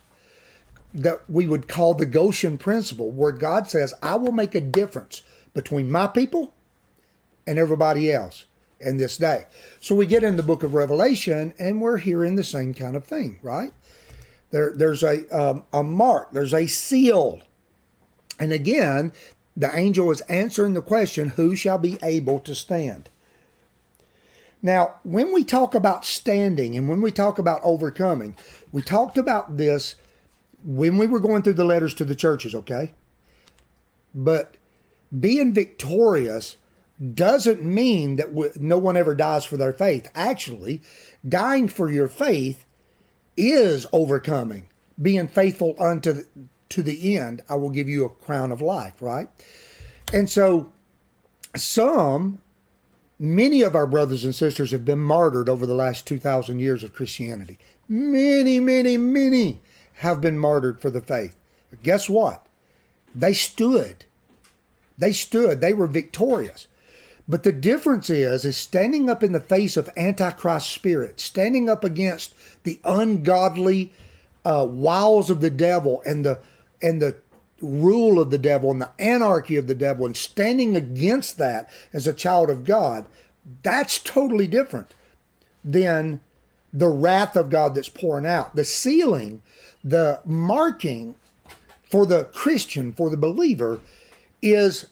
that 0.93 1.21
we 1.29 1.47
would 1.47 1.69
call 1.69 1.95
the 1.95 2.07
Goshen 2.07 2.59
principle, 2.59 3.11
where 3.11 3.33
God 3.33 3.71
says, 3.71 3.95
I 4.03 4.17
will 4.17 4.33
make 4.33 4.55
a 4.55 4.61
difference 4.61 5.23
between 5.55 5.91
my 5.91 6.07
people 6.07 6.53
and 7.47 7.59
everybody 7.59 8.13
else 8.13 8.47
in 8.81 8.97
this 8.97 9.17
day. 9.17 9.47
So 9.79 9.95
we 9.95 10.07
get 10.07 10.25
in 10.25 10.37
the 10.37 10.43
book 10.43 10.63
of 10.63 10.75
Revelation 10.75 11.55
and 11.59 11.81
we're 11.81 11.99
hearing 11.99 12.35
the 12.35 12.45
same 12.45 12.75
kind 12.75 12.97
of 12.97 13.05
thing, 13.05 13.39
right? 13.43 13.73
There, 14.51 14.73
there's 14.75 15.03
a 15.03 15.29
um, 15.29 15.65
a 15.73 15.83
mark, 15.83 16.33
there's 16.33 16.55
a 16.55 16.67
seal, 16.67 17.41
and 18.39 18.53
again, 18.53 19.13
the 19.57 19.75
angel 19.77 20.11
is 20.11 20.21
answering 20.23 20.75
the 20.75 20.83
question, 20.83 21.31
"Who 21.31 21.55
shall 21.55 21.79
be 21.79 21.99
able 22.03 22.41
to 22.41 22.55
stand?" 22.55 23.09
Now, 24.63 24.97
when 25.05 25.33
we 25.33 25.45
talk 25.45 25.75
about 25.75 26.05
standing 26.05 26.77
and 26.77 26.89
when 26.89 27.01
we 27.01 27.11
talk 27.11 27.39
about 27.39 27.61
overcoming, 27.63 28.37
we 28.73 28.83
talked 28.83 29.17
about 29.17 29.57
this 29.57 29.95
when 30.63 30.99
we 30.99 31.07
were 31.07 31.21
going 31.21 31.43
through 31.43 31.55
the 31.55 31.65
letters 31.65 31.95
to 31.95 32.05
the 32.05 32.15
churches, 32.15 32.55
okay? 32.55 32.93
But 34.15 34.57
being 35.19 35.55
victorious 35.55 36.57
doesn't 37.15 37.65
mean 37.65 38.17
that 38.17 38.61
no 38.61 38.77
one 38.77 38.97
ever 38.97 39.15
dies 39.15 39.47
for 39.47 39.57
their 39.57 39.73
faith. 39.73 40.11
Actually, 40.15 40.83
dying 41.27 41.67
for 41.67 41.91
your 41.91 42.09
faith 42.09 42.67
is 43.37 43.87
overcoming, 43.93 44.69
being 45.01 45.29
faithful 45.29 45.75
unto 45.79 46.25
to 46.71 46.83
the 46.83 47.17
end, 47.17 47.43
I 47.49 47.57
will 47.57 47.71
give 47.71 47.89
you 47.89 48.05
a 48.05 48.09
crown 48.09 48.53
of 48.53 48.63
life, 48.63 48.95
right? 49.01 49.29
And 50.13 50.31
so, 50.31 50.73
some, 51.57 52.41
many 53.19 53.63
of 53.63 53.75
our 53.75 53.87
brothers 53.87 54.25
and 54.25 54.35
sisters 54.35 54.71
have 54.71 54.85
been 54.85 55.01
martyred 55.01 55.49
over 55.49 55.67
the 55.67 55.75
last 55.75 56.07
2,000 56.07 56.61
years 56.61 56.85
of 56.85 56.95
Christianity. 56.95 57.59
Many, 57.89 58.61
many, 58.61 58.97
many 58.97 59.61
have 59.95 60.21
been 60.21 60.39
martyred 60.39 60.81
for 60.81 60.91
the 60.91 61.01
faith. 61.01 61.37
But 61.71 61.83
guess 61.83 62.09
what? 62.09 62.47
They 63.15 63.35
stood. 63.35 64.05
They 64.97 65.13
stood. 65.13 65.61
They 65.61 65.73
were 65.73 65.89
victorious. 65.89 66.69
But 67.29 67.43
the 67.43 67.53
difference 67.53 68.11
is, 68.11 68.45
is 68.45 68.57
standing 68.57 69.09
up 69.09 69.23
in 69.23 69.33
the 69.33 69.41
face 69.41 69.77
of 69.77 69.91
antichrist 69.97 70.71
spirit, 70.71 71.21
standing 71.21 71.69
up 71.69 71.85
against 71.85 72.35
the 72.65 72.81
ungodly 72.85 73.93
uh, 74.45 74.67
wiles 74.69 75.31
of 75.31 75.41
the 75.41 75.51
devil 75.51 76.03
and 76.07 76.25
the 76.25 76.41
and 76.83 77.01
the 77.01 77.15
rule 77.61 78.19
of 78.19 78.31
the 78.31 78.39
devil 78.39 78.71
and 78.71 78.81
the 78.81 78.91
anarchy 78.99 79.57
of 79.57 79.67
the 79.67 79.75
devil, 79.75 80.07
and 80.07 80.17
standing 80.17 80.77
against 80.77 81.37
that 81.39 81.69
as 81.93 82.07
a 82.07 82.13
child 82.13 82.49
of 82.49 82.65
God, 82.65 83.05
that's 83.63 83.99
totally 83.99 84.47
different 84.47 84.95
than 85.63 86.21
the 86.73 86.89
wrath 86.89 87.37
of 87.37 87.51
God 87.51 87.75
that's 87.75 87.89
pouring 87.89 88.27
out. 88.27 88.57
The 88.57 88.65
sealing, 88.65 89.43
the 89.85 90.21
marking 90.25 91.17
for 91.83 92.07
the 92.07 92.25
Christian, 92.25 92.93
for 92.93 93.11
the 93.11 93.17
believer, 93.17 93.81
is 94.41 94.87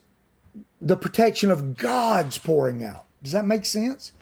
the 0.81 0.97
protection 0.97 1.51
of 1.51 1.77
God's 1.77 2.39
pouring 2.39 2.85
out. 2.85 3.07
Does 3.23 3.33
that 3.33 3.47
make 3.47 3.65
sense? 3.65 4.13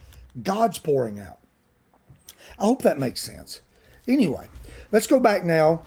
God's 0.41 0.79
pouring 0.79 1.19
out. 1.19 1.39
I 2.59 2.65
hope 2.65 2.81
that 2.81 2.99
makes 2.99 3.21
sense. 3.21 3.61
Anyway, 4.07 4.47
let's 4.91 5.07
go 5.07 5.19
back 5.19 5.43
now. 5.43 5.83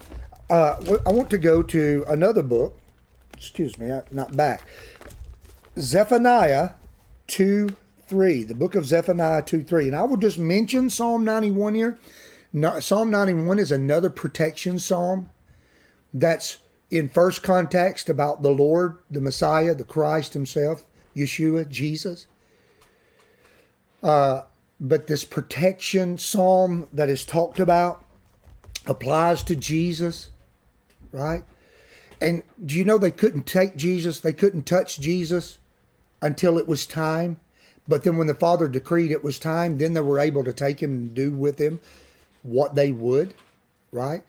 Uh, 0.48 0.98
I 1.06 1.10
want 1.10 1.30
to 1.30 1.38
go 1.38 1.62
to 1.62 2.04
another 2.08 2.42
book. 2.42 2.78
Excuse 3.36 3.78
me, 3.78 3.90
not 4.10 4.36
back. 4.36 4.62
Zephaniah 5.78 6.70
2 7.28 7.74
3, 8.06 8.42
the 8.42 8.54
book 8.54 8.74
of 8.74 8.84
Zephaniah 8.84 9.42
2 9.42 9.62
3. 9.62 9.88
And 9.88 9.96
I 9.96 10.02
will 10.02 10.16
just 10.16 10.38
mention 10.38 10.90
Psalm 10.90 11.24
91 11.24 11.74
here. 11.74 11.98
No, 12.52 12.80
psalm 12.80 13.10
91 13.10 13.60
is 13.60 13.70
another 13.70 14.10
protection 14.10 14.80
psalm 14.80 15.30
that's 16.12 16.58
in 16.90 17.08
first 17.08 17.42
context 17.42 18.08
about 18.08 18.42
the 18.42 18.50
Lord, 18.50 18.98
the 19.10 19.20
Messiah, 19.20 19.74
the 19.74 19.84
Christ 19.84 20.32
Himself, 20.34 20.84
Yeshua, 21.16 21.68
Jesus. 21.68 22.26
Uh, 24.02 24.42
but 24.80 25.06
this 25.06 25.24
protection 25.24 26.18
psalm 26.18 26.88
that 26.92 27.08
is 27.08 27.24
talked 27.24 27.60
about 27.60 28.04
applies 28.86 29.42
to 29.44 29.54
Jesus, 29.54 30.30
right? 31.12 31.44
And 32.20 32.42
do 32.64 32.74
you 32.74 32.84
know 32.84 32.98
they 32.98 33.10
couldn't 33.10 33.46
take 33.46 33.76
Jesus? 33.76 34.20
They 34.20 34.32
couldn't 34.32 34.64
touch 34.64 34.98
Jesus 34.98 35.58
until 36.22 36.58
it 36.58 36.68
was 36.68 36.86
time. 36.86 37.38
But 37.88 38.04
then 38.04 38.16
when 38.16 38.26
the 38.26 38.34
Father 38.34 38.68
decreed 38.68 39.10
it 39.10 39.24
was 39.24 39.38
time, 39.38 39.78
then 39.78 39.94
they 39.94 40.00
were 40.00 40.18
able 40.18 40.44
to 40.44 40.52
take 40.52 40.82
him 40.82 40.92
and 40.92 41.14
do 41.14 41.32
with 41.32 41.58
him 41.58 41.80
what 42.42 42.74
they 42.74 42.92
would, 42.92 43.34
right? 43.90 44.22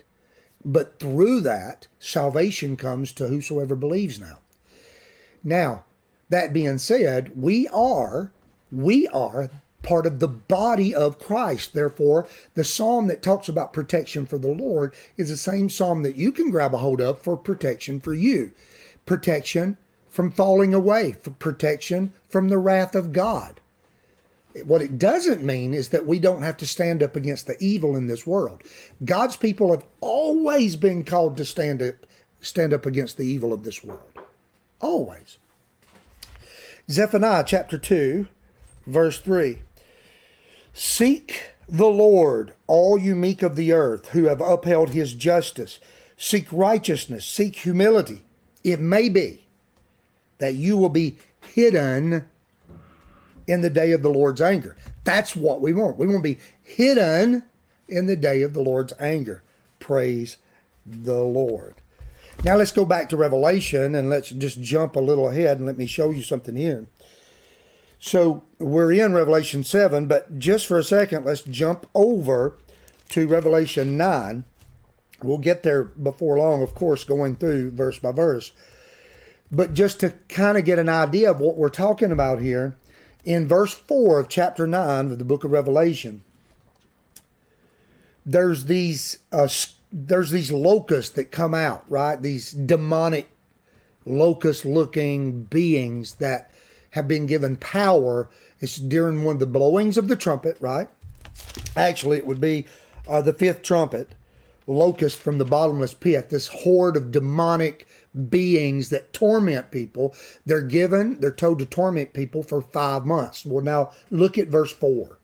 But 0.64 1.00
through 1.00 1.42
that, 1.42 1.88
salvation 2.00 2.78
comes 2.78 3.12
to 3.14 3.28
whosoever 3.28 3.76
believes 3.76 4.20
now. 4.20 4.40
Now, 5.44 5.86
that 6.30 6.54
being 6.54 6.78
said, 6.78 7.32
we 7.36 7.68
are, 7.70 8.32
we 8.72 9.08
are 9.08 9.50
part 9.82 10.06
of 10.06 10.20
the 10.20 10.28
body 10.28 10.94
of 10.94 11.20
Christ. 11.20 11.74
Therefore, 11.74 12.28
the 12.54 12.64
psalm 12.64 13.08
that 13.08 13.24
talks 13.24 13.50
about 13.50 13.74
protection 13.74 14.26
for 14.26 14.38
the 14.38 14.52
Lord 14.52 14.94
is 15.18 15.30
the 15.30 15.38
same 15.38 15.70
psalm 15.70 16.04
that 16.04 16.16
you 16.16 16.32
can 16.32 16.52
grab 16.52 16.74
a 16.74 16.78
hold 16.78 17.02
of 17.02 17.22
for 17.22 17.36
protection 17.36 18.00
for 18.00 18.14
you. 18.14 18.52
Protection 19.06 19.78
from 20.10 20.30
falling 20.30 20.74
away, 20.74 21.16
protection 21.40 22.14
from 22.30 22.50
the 22.50 22.58
wrath 22.58 22.96
of 22.96 23.14
God. 23.14 23.61
What 24.66 24.82
it 24.82 24.98
doesn't 24.98 25.44
mean 25.44 25.74
is 25.74 25.90
that 25.90 26.06
we 26.06 26.20
don't 26.20 26.42
have 26.42 26.58
to 26.58 26.68
stand 26.68 27.02
up 27.02 27.16
against 27.16 27.48
the 27.48 27.56
evil 27.60 27.96
in 27.96 28.08
this 28.08 28.28
world. 28.28 28.62
God's 29.06 29.38
people 29.38 29.72
have 29.72 29.86
always 30.02 30.76
been 30.76 31.04
called 31.04 31.38
to 31.38 31.46
stand 31.46 31.82
up 31.82 31.96
stand 32.42 32.74
up 32.74 32.86
against 32.86 33.18
the 33.18 33.26
evil 33.26 33.54
of 33.54 33.64
this 33.64 33.84
world. 33.84 34.02
Always. 34.80 35.38
Zephaniah 36.90 37.44
chapter 37.46 37.78
2, 37.78 38.28
verse 38.88 39.20
3. 39.20 39.60
Seek 40.74 41.52
the 41.70 41.88
Lord, 41.88 42.54
all 42.68 42.98
you 42.98 43.16
meek 43.16 43.44
of 43.44 43.56
the 43.56 43.72
earth, 43.72 44.10
who 44.10 44.26
have 44.26 44.42
upheld 44.42 44.90
his 44.90 45.14
justice. 45.14 45.80
Seek 46.18 46.48
righteousness, 46.52 47.26
seek 47.26 47.58
humility. 47.58 48.24
It 48.64 48.80
may 48.80 49.10
be 49.10 49.46
that 50.40 50.56
you 50.56 50.78
will 50.78 50.90
be 50.90 51.18
hidden 51.54 52.26
in 53.52 53.60
the 53.60 53.70
day 53.70 53.92
of 53.92 54.02
the 54.02 54.10
Lord's 54.10 54.40
anger. 54.40 54.78
That's 55.04 55.36
what 55.36 55.60
we 55.60 55.74
want. 55.74 55.98
We 55.98 56.08
want 56.08 56.20
to 56.20 56.36
be 56.36 56.40
hidden 56.64 57.44
in 57.90 58.06
the 58.06 58.16
day 58.16 58.44
of 58.44 58.54
the 58.54 58.62
Lord's 58.62 58.94
anger. 58.98 59.44
Praise 59.80 60.38
the 60.86 61.20
Lord. 61.20 61.76
Now 62.46 62.56
let's 62.56 62.72
go 62.72 62.86
back 62.86 63.10
to 63.10 63.18
Revelation 63.18 63.94
and 63.94 64.10
let's 64.10 64.30
just 64.30 64.62
jump 64.62 64.96
a 64.96 65.02
little 65.02 65.28
ahead 65.28 65.58
and 65.58 65.66
let 65.66 65.78
me 65.78 65.86
show 65.86 66.12
you 66.12 66.24
something 66.24 66.56
here. 66.56 66.88
So 68.00 68.44
we're 68.58 68.94
in 68.94 69.14
Revelation 69.14 69.66
7, 69.66 70.08
but 70.08 70.40
just 70.40 70.66
for 70.66 70.80
a 70.80 70.84
second, 70.84 71.26
let's 71.26 71.42
jump 71.42 71.88
over 71.94 72.58
to 73.10 73.28
Revelation 73.28 73.98
9. 73.98 74.46
We'll 75.22 75.38
get 75.40 75.64
there 75.64 75.84
before 75.84 76.38
long, 76.38 76.64
of 76.64 76.74
course, 76.74 77.04
going 77.04 77.36
through 77.36 77.72
verse 77.72 78.00
by 78.00 78.14
verse. 78.14 78.54
But 79.52 79.74
just 79.74 80.00
to 80.00 80.12
kind 80.30 80.58
of 80.58 80.64
get 80.64 80.80
an 80.80 80.88
idea 80.88 81.30
of 81.30 81.42
what 81.42 81.58
we're 81.58 81.70
talking 81.70 82.14
about 82.14 82.42
here, 82.42 82.78
in 83.24 83.48
verse 83.48 83.74
4 83.74 84.20
of 84.20 84.30
chapter 84.30 84.66
9 84.66 85.12
of 85.12 85.20
the 85.20 85.26
book 85.26 85.44
of 85.44 85.52
Revelation, 85.52 86.24
there's 88.26 88.66
these 88.66 89.20
uh, 89.32 89.48
there's 89.92 90.32
these 90.32 90.52
locusts 90.52 91.14
that 91.16 91.32
come 91.32 91.54
out, 91.54 91.84
right? 91.90 92.22
These 92.22 92.52
demonic 92.52 93.30
locust 94.06 94.66
looking 94.66 95.44
beings 95.44 96.16
that 96.16 96.52
have 96.92 97.08
been 97.08 97.26
given 97.26 97.58
power. 97.58 98.30
It's 98.60 98.78
during 98.78 99.24
one 99.24 99.36
of 99.36 99.40
the 99.40 99.48
blowings 99.48 99.98
of 99.98 100.08
the 100.08 100.16
trumpet, 100.16 100.58
right? 100.60 100.88
Actually, 101.76 102.18
it 102.18 102.28
would 102.28 102.42
be 102.42 102.66
uh, 103.08 103.22
the 103.22 103.34
fifth 103.34 103.64
trumpet, 103.64 104.10
locust 104.68 105.20
from 105.20 105.38
the 105.38 105.46
bottomless 105.46 105.94
pit, 105.94 106.30
this 106.30 106.48
horde 106.48 106.96
of 106.96 107.12
demonic 107.12 107.88
beings 108.30 108.90
that 108.90 109.14
torment 109.14 109.72
people. 109.72 110.16
They're 110.46 110.62
given, 110.62 111.20
they're 111.20 111.32
told 111.32 111.60
to 111.60 111.66
torment 111.66 112.14
people 112.14 112.44
for 112.44 112.62
five 112.62 113.06
months. 113.06 113.46
Well, 113.46 113.64
now 113.64 113.92
look 114.10 114.38
at 114.38 114.48
verse 114.48 114.72
4. 114.72 115.18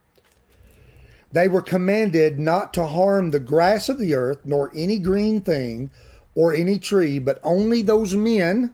They 1.30 1.48
were 1.48 1.62
commanded 1.62 2.38
not 2.38 2.72
to 2.74 2.86
harm 2.86 3.30
the 3.30 3.40
grass 3.40 3.88
of 3.88 3.98
the 3.98 4.14
earth, 4.14 4.40
nor 4.44 4.72
any 4.74 4.98
green 4.98 5.42
thing, 5.42 5.90
or 6.34 6.54
any 6.54 6.78
tree, 6.78 7.18
but 7.18 7.40
only 7.42 7.82
those 7.82 8.14
men 8.14 8.72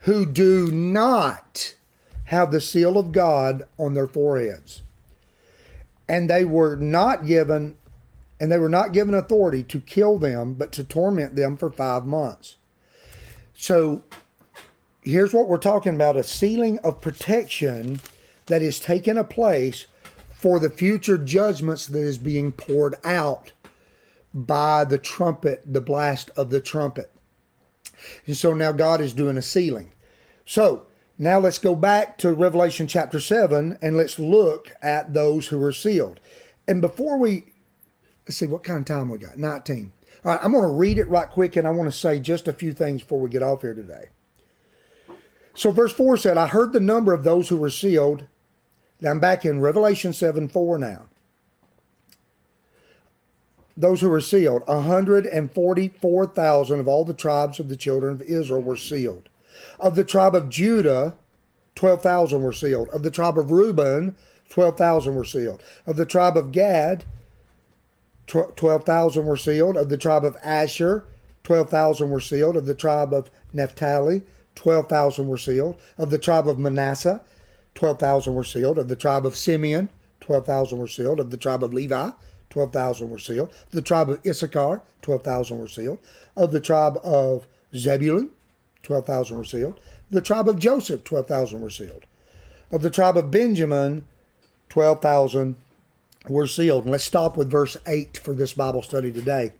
who 0.00 0.24
do 0.24 0.70
not 0.70 1.74
have 2.24 2.52
the 2.52 2.60
seal 2.60 2.98
of 2.98 3.12
God 3.12 3.64
on 3.78 3.94
their 3.94 4.06
foreheads. 4.06 4.82
And 6.08 6.30
they 6.30 6.44
were 6.44 6.76
not 6.76 7.26
given 7.26 7.76
and 8.38 8.52
they 8.52 8.58
were 8.58 8.68
not 8.68 8.92
given 8.92 9.14
authority 9.14 9.62
to 9.62 9.80
kill 9.80 10.18
them, 10.18 10.54
but 10.54 10.70
to 10.72 10.84
torment 10.84 11.36
them 11.36 11.56
for 11.56 11.70
five 11.70 12.04
months. 12.04 12.56
So 13.56 14.02
here's 15.02 15.32
what 15.32 15.48
we're 15.48 15.58
talking 15.58 15.94
about 15.94 16.16
a 16.16 16.22
sealing 16.22 16.78
of 16.80 17.00
protection 17.00 18.00
that 18.46 18.62
is 18.62 18.78
taking 18.78 19.18
a 19.18 19.24
place 19.24 19.86
for 20.30 20.60
the 20.60 20.70
future 20.70 21.18
judgments 21.18 21.86
that 21.86 21.98
is 21.98 22.18
being 22.18 22.52
poured 22.52 22.96
out 23.04 23.52
by 24.34 24.84
the 24.84 24.98
trumpet, 24.98 25.62
the 25.64 25.80
blast 25.80 26.30
of 26.36 26.50
the 26.50 26.60
trumpet. 26.60 27.10
And 28.26 28.36
so 28.36 28.52
now 28.52 28.72
God 28.72 29.00
is 29.00 29.14
doing 29.14 29.38
a 29.38 29.42
sealing. 29.42 29.92
So 30.44 30.86
now 31.18 31.38
let's 31.38 31.58
go 31.58 31.74
back 31.74 32.18
to 32.18 32.34
Revelation 32.34 32.86
chapter 32.86 33.18
7 33.18 33.78
and 33.80 33.96
let's 33.96 34.18
look 34.18 34.70
at 34.82 35.14
those 35.14 35.48
who 35.48 35.62
are 35.62 35.72
sealed. 35.72 36.20
And 36.68 36.80
before 36.82 37.16
we 37.16 37.46
let's 38.26 38.36
see 38.36 38.46
what 38.46 38.64
kind 38.64 38.80
of 38.80 38.84
time 38.84 39.08
we 39.08 39.18
got 39.18 39.38
19. 39.38 39.92
All 40.26 40.32
right, 40.32 40.40
I'm 40.42 40.50
going 40.50 40.64
to 40.64 40.68
read 40.68 40.98
it 40.98 41.08
right 41.08 41.30
quick 41.30 41.54
and 41.54 41.68
I 41.68 41.70
want 41.70 41.88
to 41.88 41.96
say 41.96 42.18
just 42.18 42.48
a 42.48 42.52
few 42.52 42.72
things 42.72 43.02
before 43.02 43.20
we 43.20 43.30
get 43.30 43.44
off 43.44 43.62
here 43.62 43.74
today. 43.74 44.06
So, 45.54 45.70
verse 45.70 45.92
4 45.92 46.16
said, 46.16 46.36
I 46.36 46.48
heard 46.48 46.72
the 46.72 46.80
number 46.80 47.12
of 47.12 47.22
those 47.22 47.48
who 47.48 47.56
were 47.56 47.70
sealed. 47.70 48.26
Now 49.00 49.12
I'm 49.12 49.20
back 49.20 49.44
in 49.44 49.60
Revelation 49.60 50.12
7 50.12 50.48
4 50.48 50.78
now. 50.78 51.04
Those 53.76 54.00
who 54.00 54.08
were 54.08 54.20
sealed, 54.20 54.66
144,000 54.66 56.80
of 56.80 56.88
all 56.88 57.04
the 57.04 57.14
tribes 57.14 57.60
of 57.60 57.68
the 57.68 57.76
children 57.76 58.14
of 58.14 58.22
Israel 58.22 58.62
were 58.62 58.76
sealed. 58.76 59.28
Of 59.78 59.94
the 59.94 60.02
tribe 60.02 60.34
of 60.34 60.48
Judah, 60.48 61.14
12,000 61.76 62.42
were 62.42 62.52
sealed. 62.52 62.88
Of 62.88 63.04
the 63.04 63.12
tribe 63.12 63.38
of 63.38 63.52
Reuben, 63.52 64.16
12,000 64.48 65.14
were 65.14 65.24
sealed. 65.24 65.62
Of 65.86 65.94
the 65.96 66.06
tribe 66.06 66.36
of 66.36 66.50
Gad, 66.50 67.04
12,000 68.26 69.24
were 69.24 69.36
sealed. 69.36 69.76
Of 69.76 69.88
the 69.88 69.96
tribe 69.96 70.24
of 70.24 70.36
Asher, 70.42 71.04
12,000 71.44 72.10
were 72.10 72.20
sealed. 72.20 72.56
Of 72.56 72.66
the 72.66 72.74
tribe 72.74 73.14
of 73.14 73.30
Naphtali, 73.52 74.22
12,000 74.56 75.28
were 75.28 75.38
sealed. 75.38 75.76
Of 75.96 76.10
the 76.10 76.18
tribe 76.18 76.48
of 76.48 76.58
Manasseh, 76.58 77.22
12,000 77.74 78.34
were 78.34 78.44
sealed. 78.44 78.78
Of 78.78 78.88
the 78.88 78.96
tribe 78.96 79.26
of 79.26 79.36
Simeon, 79.36 79.88
12,000 80.20 80.78
were 80.78 80.88
sealed. 80.88 81.20
Of 81.20 81.30
the 81.30 81.36
tribe 81.36 81.62
of 81.62 81.72
Levi, 81.72 82.10
12,000 82.50 83.10
were 83.10 83.18
sealed. 83.18 83.50
Of 83.50 83.70
the 83.70 83.82
tribe 83.82 84.10
of 84.10 84.26
Issachar, 84.26 84.82
12,000 85.02 85.58
were 85.58 85.68
sealed. 85.68 85.98
Of 86.36 86.52
the 86.52 86.60
tribe 86.60 86.98
of 87.04 87.46
Zebulun, 87.74 88.30
12,000 88.82 89.36
were 89.36 89.44
sealed. 89.44 89.80
The 90.10 90.20
tribe 90.20 90.48
of 90.48 90.58
Joseph, 90.58 91.04
12,000 91.04 91.60
were 91.60 91.70
sealed. 91.70 92.06
Of 92.70 92.82
the 92.82 92.90
tribe 92.90 93.16
of 93.16 93.30
Benjamin, 93.30 94.04
12,000 94.68 95.56
were 96.28 96.46
sealed. 96.46 96.84
And 96.84 96.92
let's 96.92 97.04
stop 97.04 97.36
with 97.36 97.50
verse 97.50 97.76
8 97.86 98.18
for 98.18 98.34
this 98.34 98.52
Bible 98.52 98.82
study 98.82 99.10
today. 99.12 99.52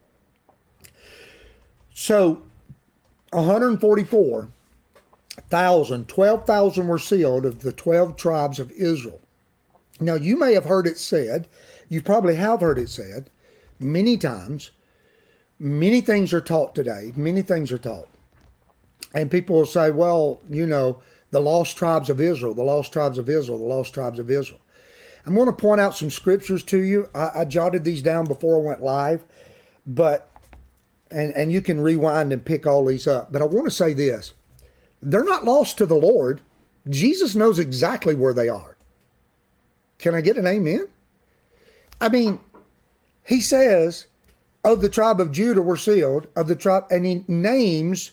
So 1.94 2.42
144,000, 3.30 6.08
12,000 6.08 6.86
were 6.86 6.98
sealed 6.98 7.46
of 7.46 7.60
the 7.60 7.72
12 7.72 8.16
tribes 8.16 8.58
of 8.58 8.70
Israel. 8.72 9.20
Now, 10.00 10.14
you 10.14 10.38
may 10.38 10.52
have 10.54 10.66
heard 10.66 10.86
it 10.86 10.98
said, 10.98 11.48
you 11.88 12.02
probably 12.02 12.34
have 12.36 12.60
heard 12.60 12.78
it 12.78 12.90
said 12.90 13.30
many 13.78 14.16
times. 14.16 14.70
Many 15.58 16.02
things 16.02 16.32
are 16.34 16.40
taught 16.40 16.74
today. 16.74 17.12
Many 17.16 17.42
things 17.42 17.72
are 17.72 17.78
taught. 17.78 18.08
And 19.14 19.30
people 19.30 19.56
will 19.56 19.66
say, 19.66 19.90
well, 19.90 20.40
you 20.50 20.66
know, 20.66 21.00
the 21.30 21.40
lost 21.40 21.76
tribes 21.76 22.10
of 22.10 22.20
Israel, 22.20 22.54
the 22.54 22.62
lost 22.62 22.92
tribes 22.92 23.18
of 23.18 23.30
Israel, 23.30 23.58
the 23.58 23.64
lost 23.64 23.94
tribes 23.94 24.18
of 24.18 24.30
Israel. 24.30 24.60
I'm 25.26 25.34
going 25.34 25.46
to 25.46 25.52
point 25.52 25.80
out 25.80 25.96
some 25.96 26.10
scriptures 26.10 26.62
to 26.64 26.78
you. 26.78 27.08
I, 27.14 27.30
I 27.40 27.44
jotted 27.44 27.84
these 27.84 28.02
down 28.02 28.26
before 28.26 28.56
I 28.56 28.62
went 28.62 28.82
live, 28.82 29.24
but 29.86 30.30
and 31.10 31.34
and 31.34 31.52
you 31.52 31.60
can 31.60 31.80
rewind 31.80 32.32
and 32.32 32.44
pick 32.44 32.66
all 32.66 32.84
these 32.84 33.06
up. 33.06 33.32
But 33.32 33.42
I 33.42 33.44
want 33.44 33.66
to 33.66 33.70
say 33.70 33.92
this: 33.92 34.34
they're 35.02 35.24
not 35.24 35.44
lost 35.44 35.78
to 35.78 35.86
the 35.86 35.96
Lord. 35.96 36.40
Jesus 36.88 37.34
knows 37.34 37.58
exactly 37.58 38.14
where 38.14 38.32
they 38.32 38.48
are. 38.48 38.76
Can 39.98 40.14
I 40.14 40.20
get 40.20 40.36
an 40.36 40.46
amen? 40.46 40.86
I 42.00 42.08
mean, 42.08 42.38
he 43.24 43.40
says, 43.40 44.06
of 44.64 44.80
the 44.80 44.88
tribe 44.88 45.20
of 45.20 45.32
Judah 45.32 45.62
were 45.62 45.76
sealed, 45.76 46.28
of 46.36 46.48
the 46.48 46.54
tribe, 46.54 46.84
and 46.90 47.04
he 47.04 47.24
names 47.26 48.12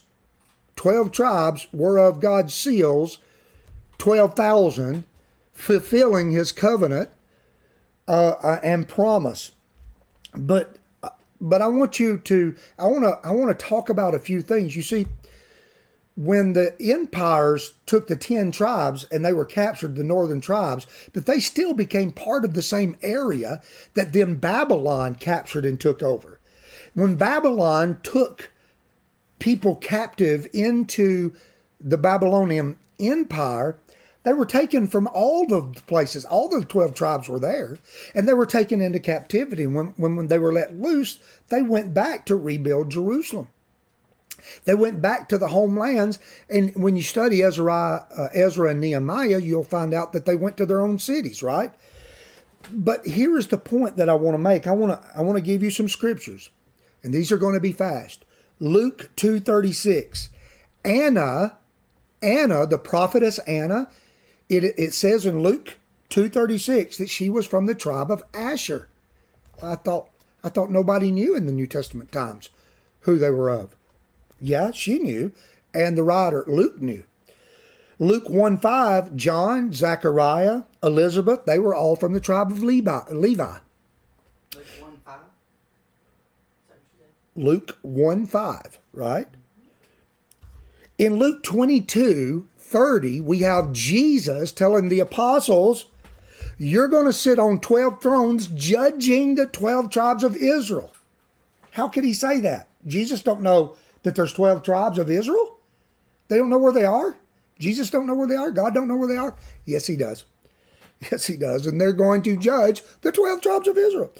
12 0.75 1.11
tribes 1.11 1.67
whereof 1.71 2.19
God 2.19 2.51
seals 2.51 3.19
12,000, 3.97 5.03
fulfilling 5.53 6.31
his 6.31 6.51
covenant 6.51 7.09
uh, 8.07 8.35
uh, 8.43 8.59
and 8.63 8.87
promise. 8.87 9.51
But 10.35 10.77
but 11.39 11.61
I 11.61 11.67
want 11.67 11.99
you 11.99 12.17
to 12.19 12.55
I 12.79 12.85
want 12.87 13.03
to 13.03 13.19
I 13.27 13.31
want 13.31 13.57
to 13.57 13.65
talk 13.65 13.89
about 13.89 14.15
a 14.15 14.19
few 14.19 14.41
things. 14.41 14.75
You 14.75 14.81
see, 14.81 15.07
when 16.15 16.53
the 16.53 16.75
empires 16.79 17.73
took 17.85 18.07
the 18.07 18.15
10 18.15 18.51
tribes 18.51 19.05
and 19.11 19.25
they 19.25 19.33
were 19.33 19.45
captured 19.45 19.95
the 19.95 20.03
northern 20.03 20.39
tribes 20.39 20.85
but 21.11 21.25
they 21.25 21.39
still 21.39 21.73
became 21.73 22.11
part 22.11 22.45
of 22.45 22.53
the 22.53 22.61
same 22.61 22.95
area 23.01 23.61
that 23.95 24.13
then 24.13 24.35
babylon 24.35 25.15
captured 25.15 25.65
and 25.65 25.79
took 25.79 26.03
over 26.03 26.39
when 26.93 27.15
babylon 27.15 27.99
took 28.03 28.51
people 29.39 29.75
captive 29.77 30.47
into 30.53 31.33
the 31.81 31.97
babylonian 31.97 32.77
empire 32.99 33.75
they 34.23 34.33
were 34.33 34.45
taken 34.45 34.87
from 34.87 35.07
all 35.07 35.45
the 35.45 35.61
places 35.87 36.25
all 36.25 36.49
the 36.49 36.63
12 36.65 36.93
tribes 36.93 37.29
were 37.29 37.39
there 37.39 37.77
and 38.15 38.27
they 38.27 38.33
were 38.33 38.45
taken 38.45 38.81
into 38.81 38.99
captivity 38.99 39.67
when, 39.67 39.87
when, 39.97 40.15
when 40.15 40.27
they 40.27 40.39
were 40.39 40.53
let 40.53 40.79
loose 40.79 41.19
they 41.49 41.61
went 41.61 41.93
back 41.93 42.25
to 42.25 42.35
rebuild 42.35 42.89
jerusalem 42.89 43.47
they 44.65 44.75
went 44.75 45.01
back 45.01 45.29
to 45.29 45.37
the 45.37 45.47
homelands, 45.47 46.19
and 46.49 46.75
when 46.75 46.95
you 46.95 47.01
study 47.03 47.41
Ezra, 47.43 48.05
uh, 48.15 48.27
Ezra 48.33 48.71
and 48.71 48.81
Nehemiah, 48.81 49.39
you'll 49.39 49.63
find 49.63 49.93
out 49.93 50.13
that 50.13 50.25
they 50.25 50.35
went 50.35 50.57
to 50.57 50.65
their 50.65 50.81
own 50.81 50.99
cities, 50.99 51.41
right? 51.41 51.71
But 52.71 53.05
here 53.05 53.37
is 53.37 53.47
the 53.47 53.57
point 53.57 53.97
that 53.97 54.09
I 54.09 54.13
want 54.13 54.35
to 54.35 54.39
make. 54.39 54.67
I 54.67 54.71
want 54.71 55.01
to 55.01 55.09
I 55.17 55.21
want 55.21 55.37
to 55.37 55.43
give 55.43 55.63
you 55.63 55.69
some 55.69 55.89
scriptures, 55.89 56.49
and 57.03 57.13
these 57.13 57.31
are 57.31 57.37
going 57.37 57.55
to 57.55 57.59
be 57.59 57.73
fast. 57.73 58.25
Luke 58.59 59.09
two 59.15 59.39
thirty 59.39 59.73
six, 59.73 60.29
Anna, 60.85 61.57
Anna, 62.21 62.65
the 62.65 62.77
prophetess 62.77 63.39
Anna, 63.39 63.89
it 64.57 64.75
it 64.77 64.93
says 64.93 65.25
in 65.25 65.41
Luke 65.41 65.77
two 66.09 66.29
thirty 66.29 66.57
six 66.57 66.97
that 66.97 67.09
she 67.09 67.29
was 67.29 67.45
from 67.45 67.65
the 67.65 67.75
tribe 67.75 68.11
of 68.11 68.23
Asher. 68.33 68.89
I 69.61 69.75
thought 69.75 70.09
I 70.43 70.49
thought 70.49 70.71
nobody 70.71 71.11
knew 71.11 71.35
in 71.35 71.45
the 71.45 71.51
New 71.51 71.67
Testament 71.67 72.11
times 72.11 72.49
who 73.01 73.17
they 73.17 73.29
were 73.29 73.49
of. 73.49 73.75
Yeah, 74.39 74.71
she 74.71 74.99
knew. 74.99 75.31
And 75.73 75.97
the 75.97 76.03
writer, 76.03 76.43
Luke, 76.47 76.81
knew. 76.81 77.03
Luke 77.97 78.29
1 78.29 78.57
5, 78.57 79.15
John, 79.15 79.71
Zechariah, 79.71 80.63
Elizabeth, 80.83 81.45
they 81.45 81.57
were 81.57 81.73
all 81.73 81.95
from 81.95 82.13
the 82.13 82.19
tribe 82.19 82.51
of 82.51 82.61
Levi. 82.61 82.99
Levi. 83.11 83.57
Luke 84.53 84.65
1 84.79 84.91
5. 85.05 85.19
Luke 87.35 87.77
1 87.81 88.25
5, 88.27 88.79
right? 88.93 89.27
In 90.97 91.15
Luke 91.15 91.43
22 91.43 92.47
30, 92.73 93.21
we 93.21 93.39
have 93.39 93.71
Jesus 93.71 94.51
telling 94.51 94.89
the 94.89 94.99
apostles, 94.99 95.85
You're 96.57 96.87
going 96.87 97.05
to 97.05 97.13
sit 97.13 97.37
on 97.37 97.59
12 97.59 98.01
thrones 98.01 98.47
judging 98.47 99.35
the 99.35 99.45
12 99.45 99.91
tribes 99.91 100.23
of 100.23 100.35
Israel. 100.35 100.91
How 101.71 101.87
could 101.87 102.03
he 102.03 102.13
say 102.13 102.39
that? 102.39 102.67
Jesus 102.87 103.21
don't 103.21 103.41
know 103.41 103.77
that 104.01 104.15
there's 104.15 104.33
12 104.33 104.63
tribes 104.63 104.97
of 104.97 105.11
Israel? 105.11 105.59
They 106.27 106.37
don't 106.37 106.49
know 106.49 106.57
where 106.57 106.73
they 106.73 106.83
are? 106.83 107.15
Jesus 107.59 107.91
don't 107.91 108.07
know 108.07 108.15
where 108.15 108.27
they 108.27 108.35
are? 108.35 108.49
God 108.49 108.73
don't 108.73 108.87
know 108.87 108.97
where 108.97 109.07
they 109.07 109.17
are? 109.17 109.35
Yes, 109.65 109.87
he 109.87 109.95
does. 109.95 110.25
Yes, 111.11 111.25
he 111.25 111.35
does. 111.35 111.67
And 111.67 111.81
they're 111.81 111.91
going 111.91 112.21
to 112.21 112.37
judge 112.37 112.81
the 113.01 113.11
12 113.11 113.41
tribes 113.41 113.67
of 113.67 113.77
Israel. 113.77 114.13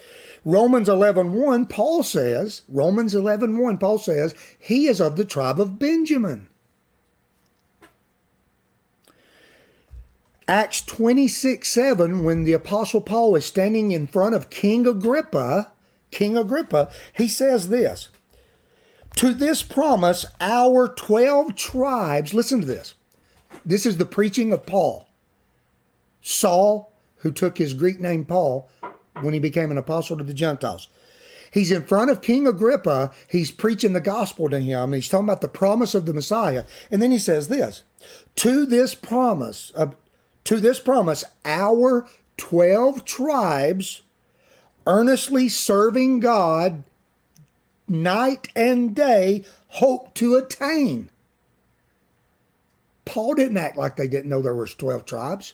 Romans 0.43 0.89
11 0.89 1.31
1, 1.31 1.65
Paul 1.67 2.03
says, 2.03 2.63
Romans 2.67 3.15
11 3.15 3.57
1, 3.57 3.77
Paul 3.77 3.97
says, 3.97 4.35
he 4.59 4.87
is 4.87 4.99
of 4.99 5.15
the 5.15 5.23
tribe 5.23 5.61
of 5.61 5.79
Benjamin. 5.79 6.49
Acts 10.47 10.81
26 10.81 11.67
7, 11.67 12.23
when 12.23 12.43
the 12.43 12.53
Apostle 12.53 13.01
Paul 13.01 13.35
is 13.35 13.45
standing 13.45 13.91
in 13.91 14.07
front 14.07 14.35
of 14.35 14.49
King 14.49 14.85
Agrippa, 14.85 15.71
King 16.11 16.37
Agrippa, 16.37 16.91
he 17.13 17.27
says 17.27 17.69
this 17.69 18.09
To 19.15 19.33
this 19.33 19.63
promise, 19.63 20.25
our 20.41 20.87
12 20.87 21.55
tribes, 21.55 22.33
listen 22.33 22.61
to 22.61 22.67
this. 22.67 22.93
This 23.65 23.85
is 23.85 23.97
the 23.97 24.05
preaching 24.05 24.51
of 24.51 24.65
Paul. 24.65 25.07
Saul, 26.21 26.93
who 27.17 27.31
took 27.31 27.57
his 27.57 27.73
Greek 27.73 27.99
name 27.99 28.25
Paul 28.25 28.69
when 29.21 29.33
he 29.33 29.39
became 29.39 29.71
an 29.71 29.77
apostle 29.77 30.17
to 30.17 30.23
the 30.23 30.33
Gentiles. 30.33 30.89
He's 31.51 31.71
in 31.71 31.83
front 31.83 32.09
of 32.09 32.21
King 32.21 32.47
Agrippa. 32.47 33.11
He's 33.29 33.51
preaching 33.51 33.93
the 33.93 34.01
gospel 34.01 34.49
to 34.49 34.59
him. 34.59 34.91
He's 34.91 35.07
talking 35.07 35.27
about 35.27 35.41
the 35.41 35.47
promise 35.47 35.93
of 35.93 36.07
the 36.07 36.13
Messiah. 36.13 36.63
And 36.89 36.99
then 37.01 37.11
he 37.11 37.19
says 37.19 37.47
this 37.47 37.83
To 38.37 38.65
this 38.65 38.95
promise, 38.95 39.71
uh, 39.75 39.87
to 40.45 40.59
this 40.59 40.79
promise, 40.79 41.23
our 41.45 42.07
12 42.37 43.05
tribes 43.05 44.01
earnestly 44.85 45.47
serving 45.49 46.19
God 46.19 46.83
night 47.87 48.49
and 48.55 48.95
day 48.95 49.45
hope 49.67 50.13
to 50.15 50.35
attain. 50.35 51.09
Paul 53.05 53.35
didn't 53.35 53.57
act 53.57 53.77
like 53.77 53.95
they 53.95 54.07
didn't 54.07 54.29
know 54.29 54.41
there 54.41 54.55
was 54.55 54.75
12 54.75 55.05
tribes. 55.05 55.53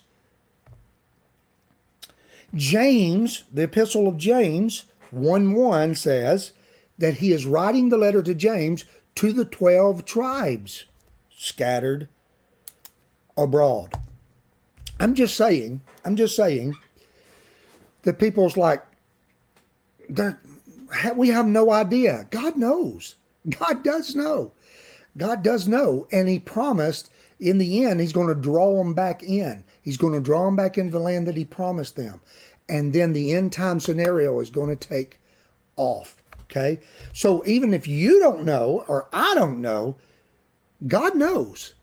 James, 2.55 3.43
the 3.53 3.63
epistle 3.63 4.07
of 4.07 4.17
James 4.17 4.85
1 5.11 5.53
1 5.53 5.95
says 5.95 6.51
that 6.97 7.15
he 7.15 7.31
is 7.31 7.45
writing 7.45 7.89
the 7.89 7.97
letter 7.97 8.21
to 8.23 8.33
James 8.33 8.85
to 9.15 9.31
the 9.33 9.45
12 9.45 10.05
tribes 10.05 10.85
scattered 11.29 12.07
abroad. 13.37 13.93
I'm 14.99 15.15
just 15.15 15.35
saying, 15.35 15.81
I'm 16.05 16.15
just 16.15 16.35
saying 16.35 16.75
that 18.03 18.19
people's 18.19 18.57
like, 18.57 18.83
they're, 20.09 20.39
we 21.15 21.29
have 21.29 21.45
no 21.45 21.71
idea. 21.71 22.27
God 22.31 22.57
knows. 22.57 23.15
God 23.49 23.83
does 23.83 24.15
know. 24.15 24.51
God 25.17 25.43
does 25.43 25.67
know. 25.67 26.07
And 26.11 26.27
he 26.27 26.39
promised 26.39 27.11
in 27.39 27.57
the 27.57 27.85
end, 27.85 27.99
he's 27.99 28.13
going 28.13 28.27
to 28.27 28.35
draw 28.35 28.77
them 28.77 28.93
back 28.93 29.23
in. 29.23 29.63
He's 29.81 29.97
going 29.97 30.13
to 30.13 30.19
draw 30.19 30.45
them 30.45 30.55
back 30.55 30.77
into 30.77 30.91
the 30.91 30.99
land 30.99 31.27
that 31.27 31.37
he 31.37 31.45
promised 31.45 31.95
them. 31.95 32.19
And 32.67 32.93
then 32.93 33.13
the 33.13 33.33
end 33.33 33.53
time 33.53 33.79
scenario 33.79 34.39
is 34.39 34.49
going 34.49 34.69
to 34.69 34.75
take 34.75 35.19
off. 35.77 36.21
Okay. 36.43 36.79
So 37.13 37.43
even 37.45 37.73
if 37.73 37.87
you 37.87 38.19
don't 38.19 38.43
know, 38.43 38.83
or 38.87 39.07
I 39.13 39.33
don't 39.35 39.61
know, 39.61 39.95
God 40.87 41.15
knows. 41.15 41.73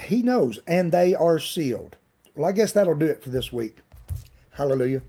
He 0.00 0.22
knows. 0.22 0.58
And 0.66 0.90
they 0.90 1.14
are 1.14 1.38
sealed. 1.38 1.96
Well, 2.38 2.48
I 2.48 2.52
guess 2.52 2.70
that'll 2.70 2.94
do 2.94 3.06
it 3.06 3.20
for 3.20 3.30
this 3.30 3.52
week. 3.52 3.78
Hallelujah. 4.52 5.02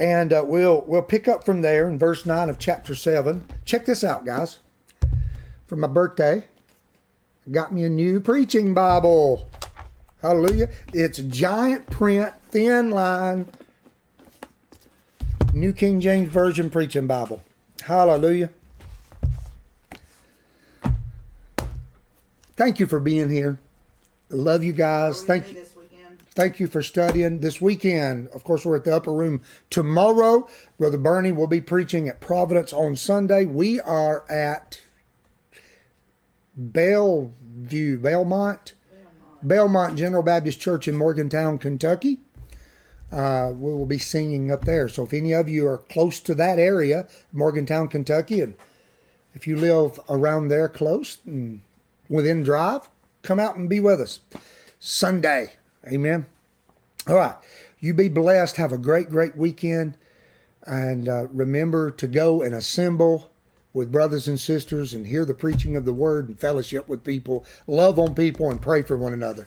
And 0.00 0.32
uh, 0.32 0.42
we'll 0.42 0.82
we'll 0.86 1.02
pick 1.02 1.28
up 1.28 1.44
from 1.44 1.60
there 1.60 1.86
in 1.86 1.98
verse 1.98 2.24
nine 2.24 2.48
of 2.48 2.58
chapter 2.58 2.94
seven. 2.94 3.46
Check 3.66 3.84
this 3.84 4.02
out, 4.02 4.24
guys. 4.24 4.60
For 5.66 5.76
my 5.76 5.86
birthday, 5.86 6.44
I 7.46 7.50
got 7.50 7.74
me 7.74 7.84
a 7.84 7.90
new 7.90 8.20
preaching 8.20 8.72
Bible. 8.72 9.50
Hallelujah! 10.22 10.70
It's 10.94 11.18
giant 11.18 11.86
print, 11.90 12.32
thin 12.50 12.90
line, 12.90 13.46
New 15.52 15.74
King 15.74 16.00
James 16.00 16.30
Version 16.30 16.70
preaching 16.70 17.06
Bible. 17.06 17.42
Hallelujah! 17.82 18.48
Thank 22.56 22.80
you 22.80 22.86
for 22.86 22.98
being 22.98 23.28
here. 23.28 23.58
Love 24.30 24.64
you 24.64 24.72
guys. 24.72 25.22
Thank 25.22 25.52
you. 25.52 25.64
Thank 26.30 26.60
you 26.60 26.66
for 26.66 26.82
studying 26.82 27.40
this 27.40 27.62
weekend. 27.62 28.28
Of 28.28 28.44
course, 28.44 28.66
we're 28.66 28.76
at 28.76 28.84
the 28.84 28.94
upper 28.94 29.12
room 29.12 29.40
tomorrow. 29.70 30.46
Brother 30.78 30.98
Bernie 30.98 31.32
will 31.32 31.46
be 31.46 31.62
preaching 31.62 32.08
at 32.08 32.20
Providence 32.20 32.74
on 32.74 32.94
Sunday. 32.94 33.46
We 33.46 33.80
are 33.80 34.30
at 34.30 34.78
Bellevue, 36.54 37.98
Belmont, 37.98 38.74
Belmont 39.42 39.96
General 39.96 40.22
Baptist 40.22 40.60
Church 40.60 40.86
in 40.86 40.94
Morgantown, 40.94 41.56
Kentucky. 41.56 42.18
Uh, 43.10 43.52
we 43.54 43.72
will 43.72 43.86
be 43.86 43.98
singing 43.98 44.50
up 44.50 44.66
there. 44.66 44.90
So 44.90 45.04
if 45.04 45.14
any 45.14 45.32
of 45.32 45.48
you 45.48 45.66
are 45.66 45.78
close 45.78 46.20
to 46.20 46.34
that 46.34 46.58
area, 46.58 47.08
Morgantown, 47.32 47.88
Kentucky, 47.88 48.42
and 48.42 48.54
if 49.32 49.46
you 49.46 49.56
live 49.56 49.98
around 50.10 50.48
there 50.48 50.68
close 50.68 51.16
and 51.24 51.62
within 52.10 52.42
drive, 52.42 52.90
come 53.26 53.40
out 53.40 53.56
and 53.56 53.68
be 53.68 53.80
with 53.80 54.00
us 54.00 54.20
Sunday. 54.78 55.52
Amen. 55.86 56.26
All 57.08 57.16
right. 57.16 57.34
You 57.80 57.92
be 57.92 58.08
blessed. 58.08 58.56
Have 58.56 58.72
a 58.72 58.78
great, 58.78 59.10
great 59.10 59.36
weekend. 59.36 59.96
And 60.64 61.08
uh, 61.08 61.26
remember 61.28 61.90
to 61.92 62.06
go 62.06 62.42
and 62.42 62.54
assemble 62.54 63.30
with 63.72 63.92
brothers 63.92 64.26
and 64.26 64.40
sisters 64.40 64.94
and 64.94 65.06
hear 65.06 65.24
the 65.24 65.34
preaching 65.34 65.76
of 65.76 65.84
the 65.84 65.92
word 65.92 66.28
and 66.28 66.40
fellowship 66.40 66.88
with 66.88 67.04
people, 67.04 67.44
love 67.66 67.98
on 67.98 68.14
people, 68.14 68.50
and 68.50 68.62
pray 68.62 68.82
for 68.82 68.96
one 68.96 69.12
another. 69.12 69.46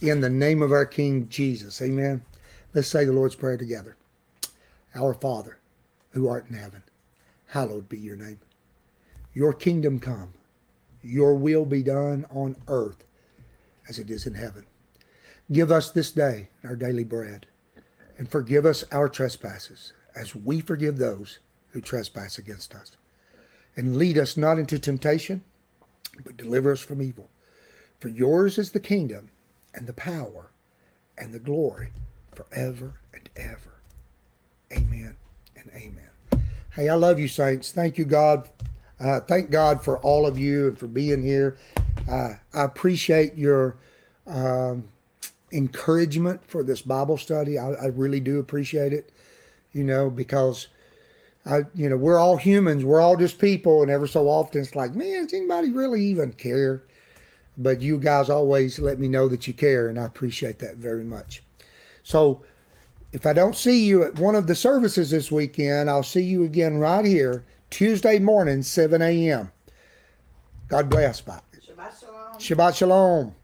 In 0.00 0.20
the 0.20 0.30
name 0.30 0.60
of 0.60 0.72
our 0.72 0.86
King 0.86 1.28
Jesus. 1.28 1.80
Amen. 1.80 2.22
Let's 2.74 2.88
say 2.88 3.04
the 3.04 3.12
Lord's 3.12 3.34
Prayer 3.34 3.56
together. 3.56 3.96
Our 4.94 5.14
Father, 5.14 5.58
who 6.10 6.28
art 6.28 6.46
in 6.50 6.56
heaven, 6.56 6.82
hallowed 7.46 7.88
be 7.88 7.98
your 7.98 8.16
name. 8.16 8.40
Your 9.34 9.52
kingdom 9.52 10.00
come, 10.00 10.32
your 11.02 11.34
will 11.34 11.64
be 11.64 11.82
done 11.82 12.26
on 12.30 12.56
earth 12.66 13.04
as 13.88 13.98
it 13.98 14.10
is 14.10 14.26
in 14.26 14.34
heaven. 14.34 14.66
Give 15.50 15.70
us 15.70 15.90
this 15.90 16.10
day 16.10 16.48
our 16.64 16.76
daily 16.76 17.04
bread, 17.04 17.46
and 18.18 18.28
forgive 18.28 18.66
us 18.66 18.84
our 18.92 19.08
trespasses, 19.08 19.92
as 20.14 20.34
we 20.34 20.60
forgive 20.60 20.98
those 20.98 21.38
who 21.70 21.80
trespass 21.80 22.38
against 22.38 22.74
us. 22.74 22.92
And 23.76 23.96
lead 23.96 24.18
us 24.18 24.36
not 24.36 24.58
into 24.58 24.78
temptation, 24.78 25.42
but 26.24 26.36
deliver 26.36 26.72
us 26.72 26.80
from 26.80 27.00
evil. 27.00 27.30
For 28.00 28.08
yours 28.08 28.58
is 28.58 28.72
the 28.72 28.80
kingdom, 28.80 29.30
and 29.74 29.86
the 29.86 29.92
power, 29.92 30.50
and 31.16 31.32
the 31.32 31.38
glory, 31.38 31.90
forever 32.34 32.94
and 33.12 33.28
ever. 33.36 33.80
Amen 34.72 35.16
and 35.56 35.70
amen. 35.74 36.44
Hey, 36.70 36.88
I 36.88 36.94
love 36.94 37.18
you, 37.18 37.28
saints. 37.28 37.72
Thank 37.72 37.98
you, 37.98 38.04
God. 38.04 38.48
Uh, 39.00 39.20
thank 39.20 39.50
God 39.50 39.82
for 39.82 39.98
all 39.98 40.26
of 40.26 40.38
you 40.38 40.68
and 40.68 40.78
for 40.78 40.88
being 40.88 41.22
here. 41.22 41.56
Uh, 42.10 42.34
I 42.52 42.64
appreciate 42.64 43.36
your 43.36 43.76
um, 44.26 44.88
encouragement 45.52 46.40
for 46.46 46.62
this 46.62 46.82
Bible 46.82 47.16
study. 47.16 47.58
I, 47.58 47.72
I 47.72 47.86
really 47.86 48.20
do 48.20 48.38
appreciate 48.38 48.92
it, 48.92 49.12
you 49.72 49.84
know, 49.84 50.10
because 50.10 50.68
I, 51.46 51.60
you 51.74 51.88
know, 51.88 51.96
we're 51.96 52.18
all 52.18 52.36
humans. 52.36 52.84
We're 52.84 53.00
all 53.00 53.16
just 53.16 53.38
people, 53.38 53.82
and 53.82 53.90
ever 53.90 54.06
so 54.06 54.28
often 54.28 54.60
it's 54.60 54.74
like, 54.74 54.94
man, 54.94 55.24
does 55.24 55.34
anybody 55.34 55.70
really 55.70 56.04
even 56.04 56.32
care? 56.32 56.82
But 57.56 57.80
you 57.80 57.98
guys 57.98 58.30
always 58.30 58.78
let 58.78 58.98
me 58.98 59.08
know 59.08 59.28
that 59.28 59.46
you 59.46 59.54
care, 59.54 59.88
and 59.88 59.98
I 59.98 60.04
appreciate 60.04 60.58
that 60.60 60.76
very 60.76 61.04
much. 61.04 61.42
So, 62.02 62.42
if 63.12 63.24
I 63.24 63.32
don't 63.32 63.56
see 63.56 63.84
you 63.84 64.02
at 64.04 64.18
one 64.18 64.34
of 64.34 64.46
the 64.46 64.54
services 64.54 65.10
this 65.10 65.32
weekend, 65.32 65.88
I'll 65.88 66.02
see 66.02 66.22
you 66.22 66.44
again 66.44 66.76
right 66.76 67.04
here 67.04 67.44
Tuesday 67.70 68.18
morning, 68.18 68.62
7 68.62 69.02
a.m. 69.02 69.50
God 70.68 70.90
bless. 70.90 71.20
Bye. 71.20 71.40
Shabbat 71.66 72.00
shalom. 72.00 72.38
Shabbat 72.38 72.76
Shalom. 72.76 73.34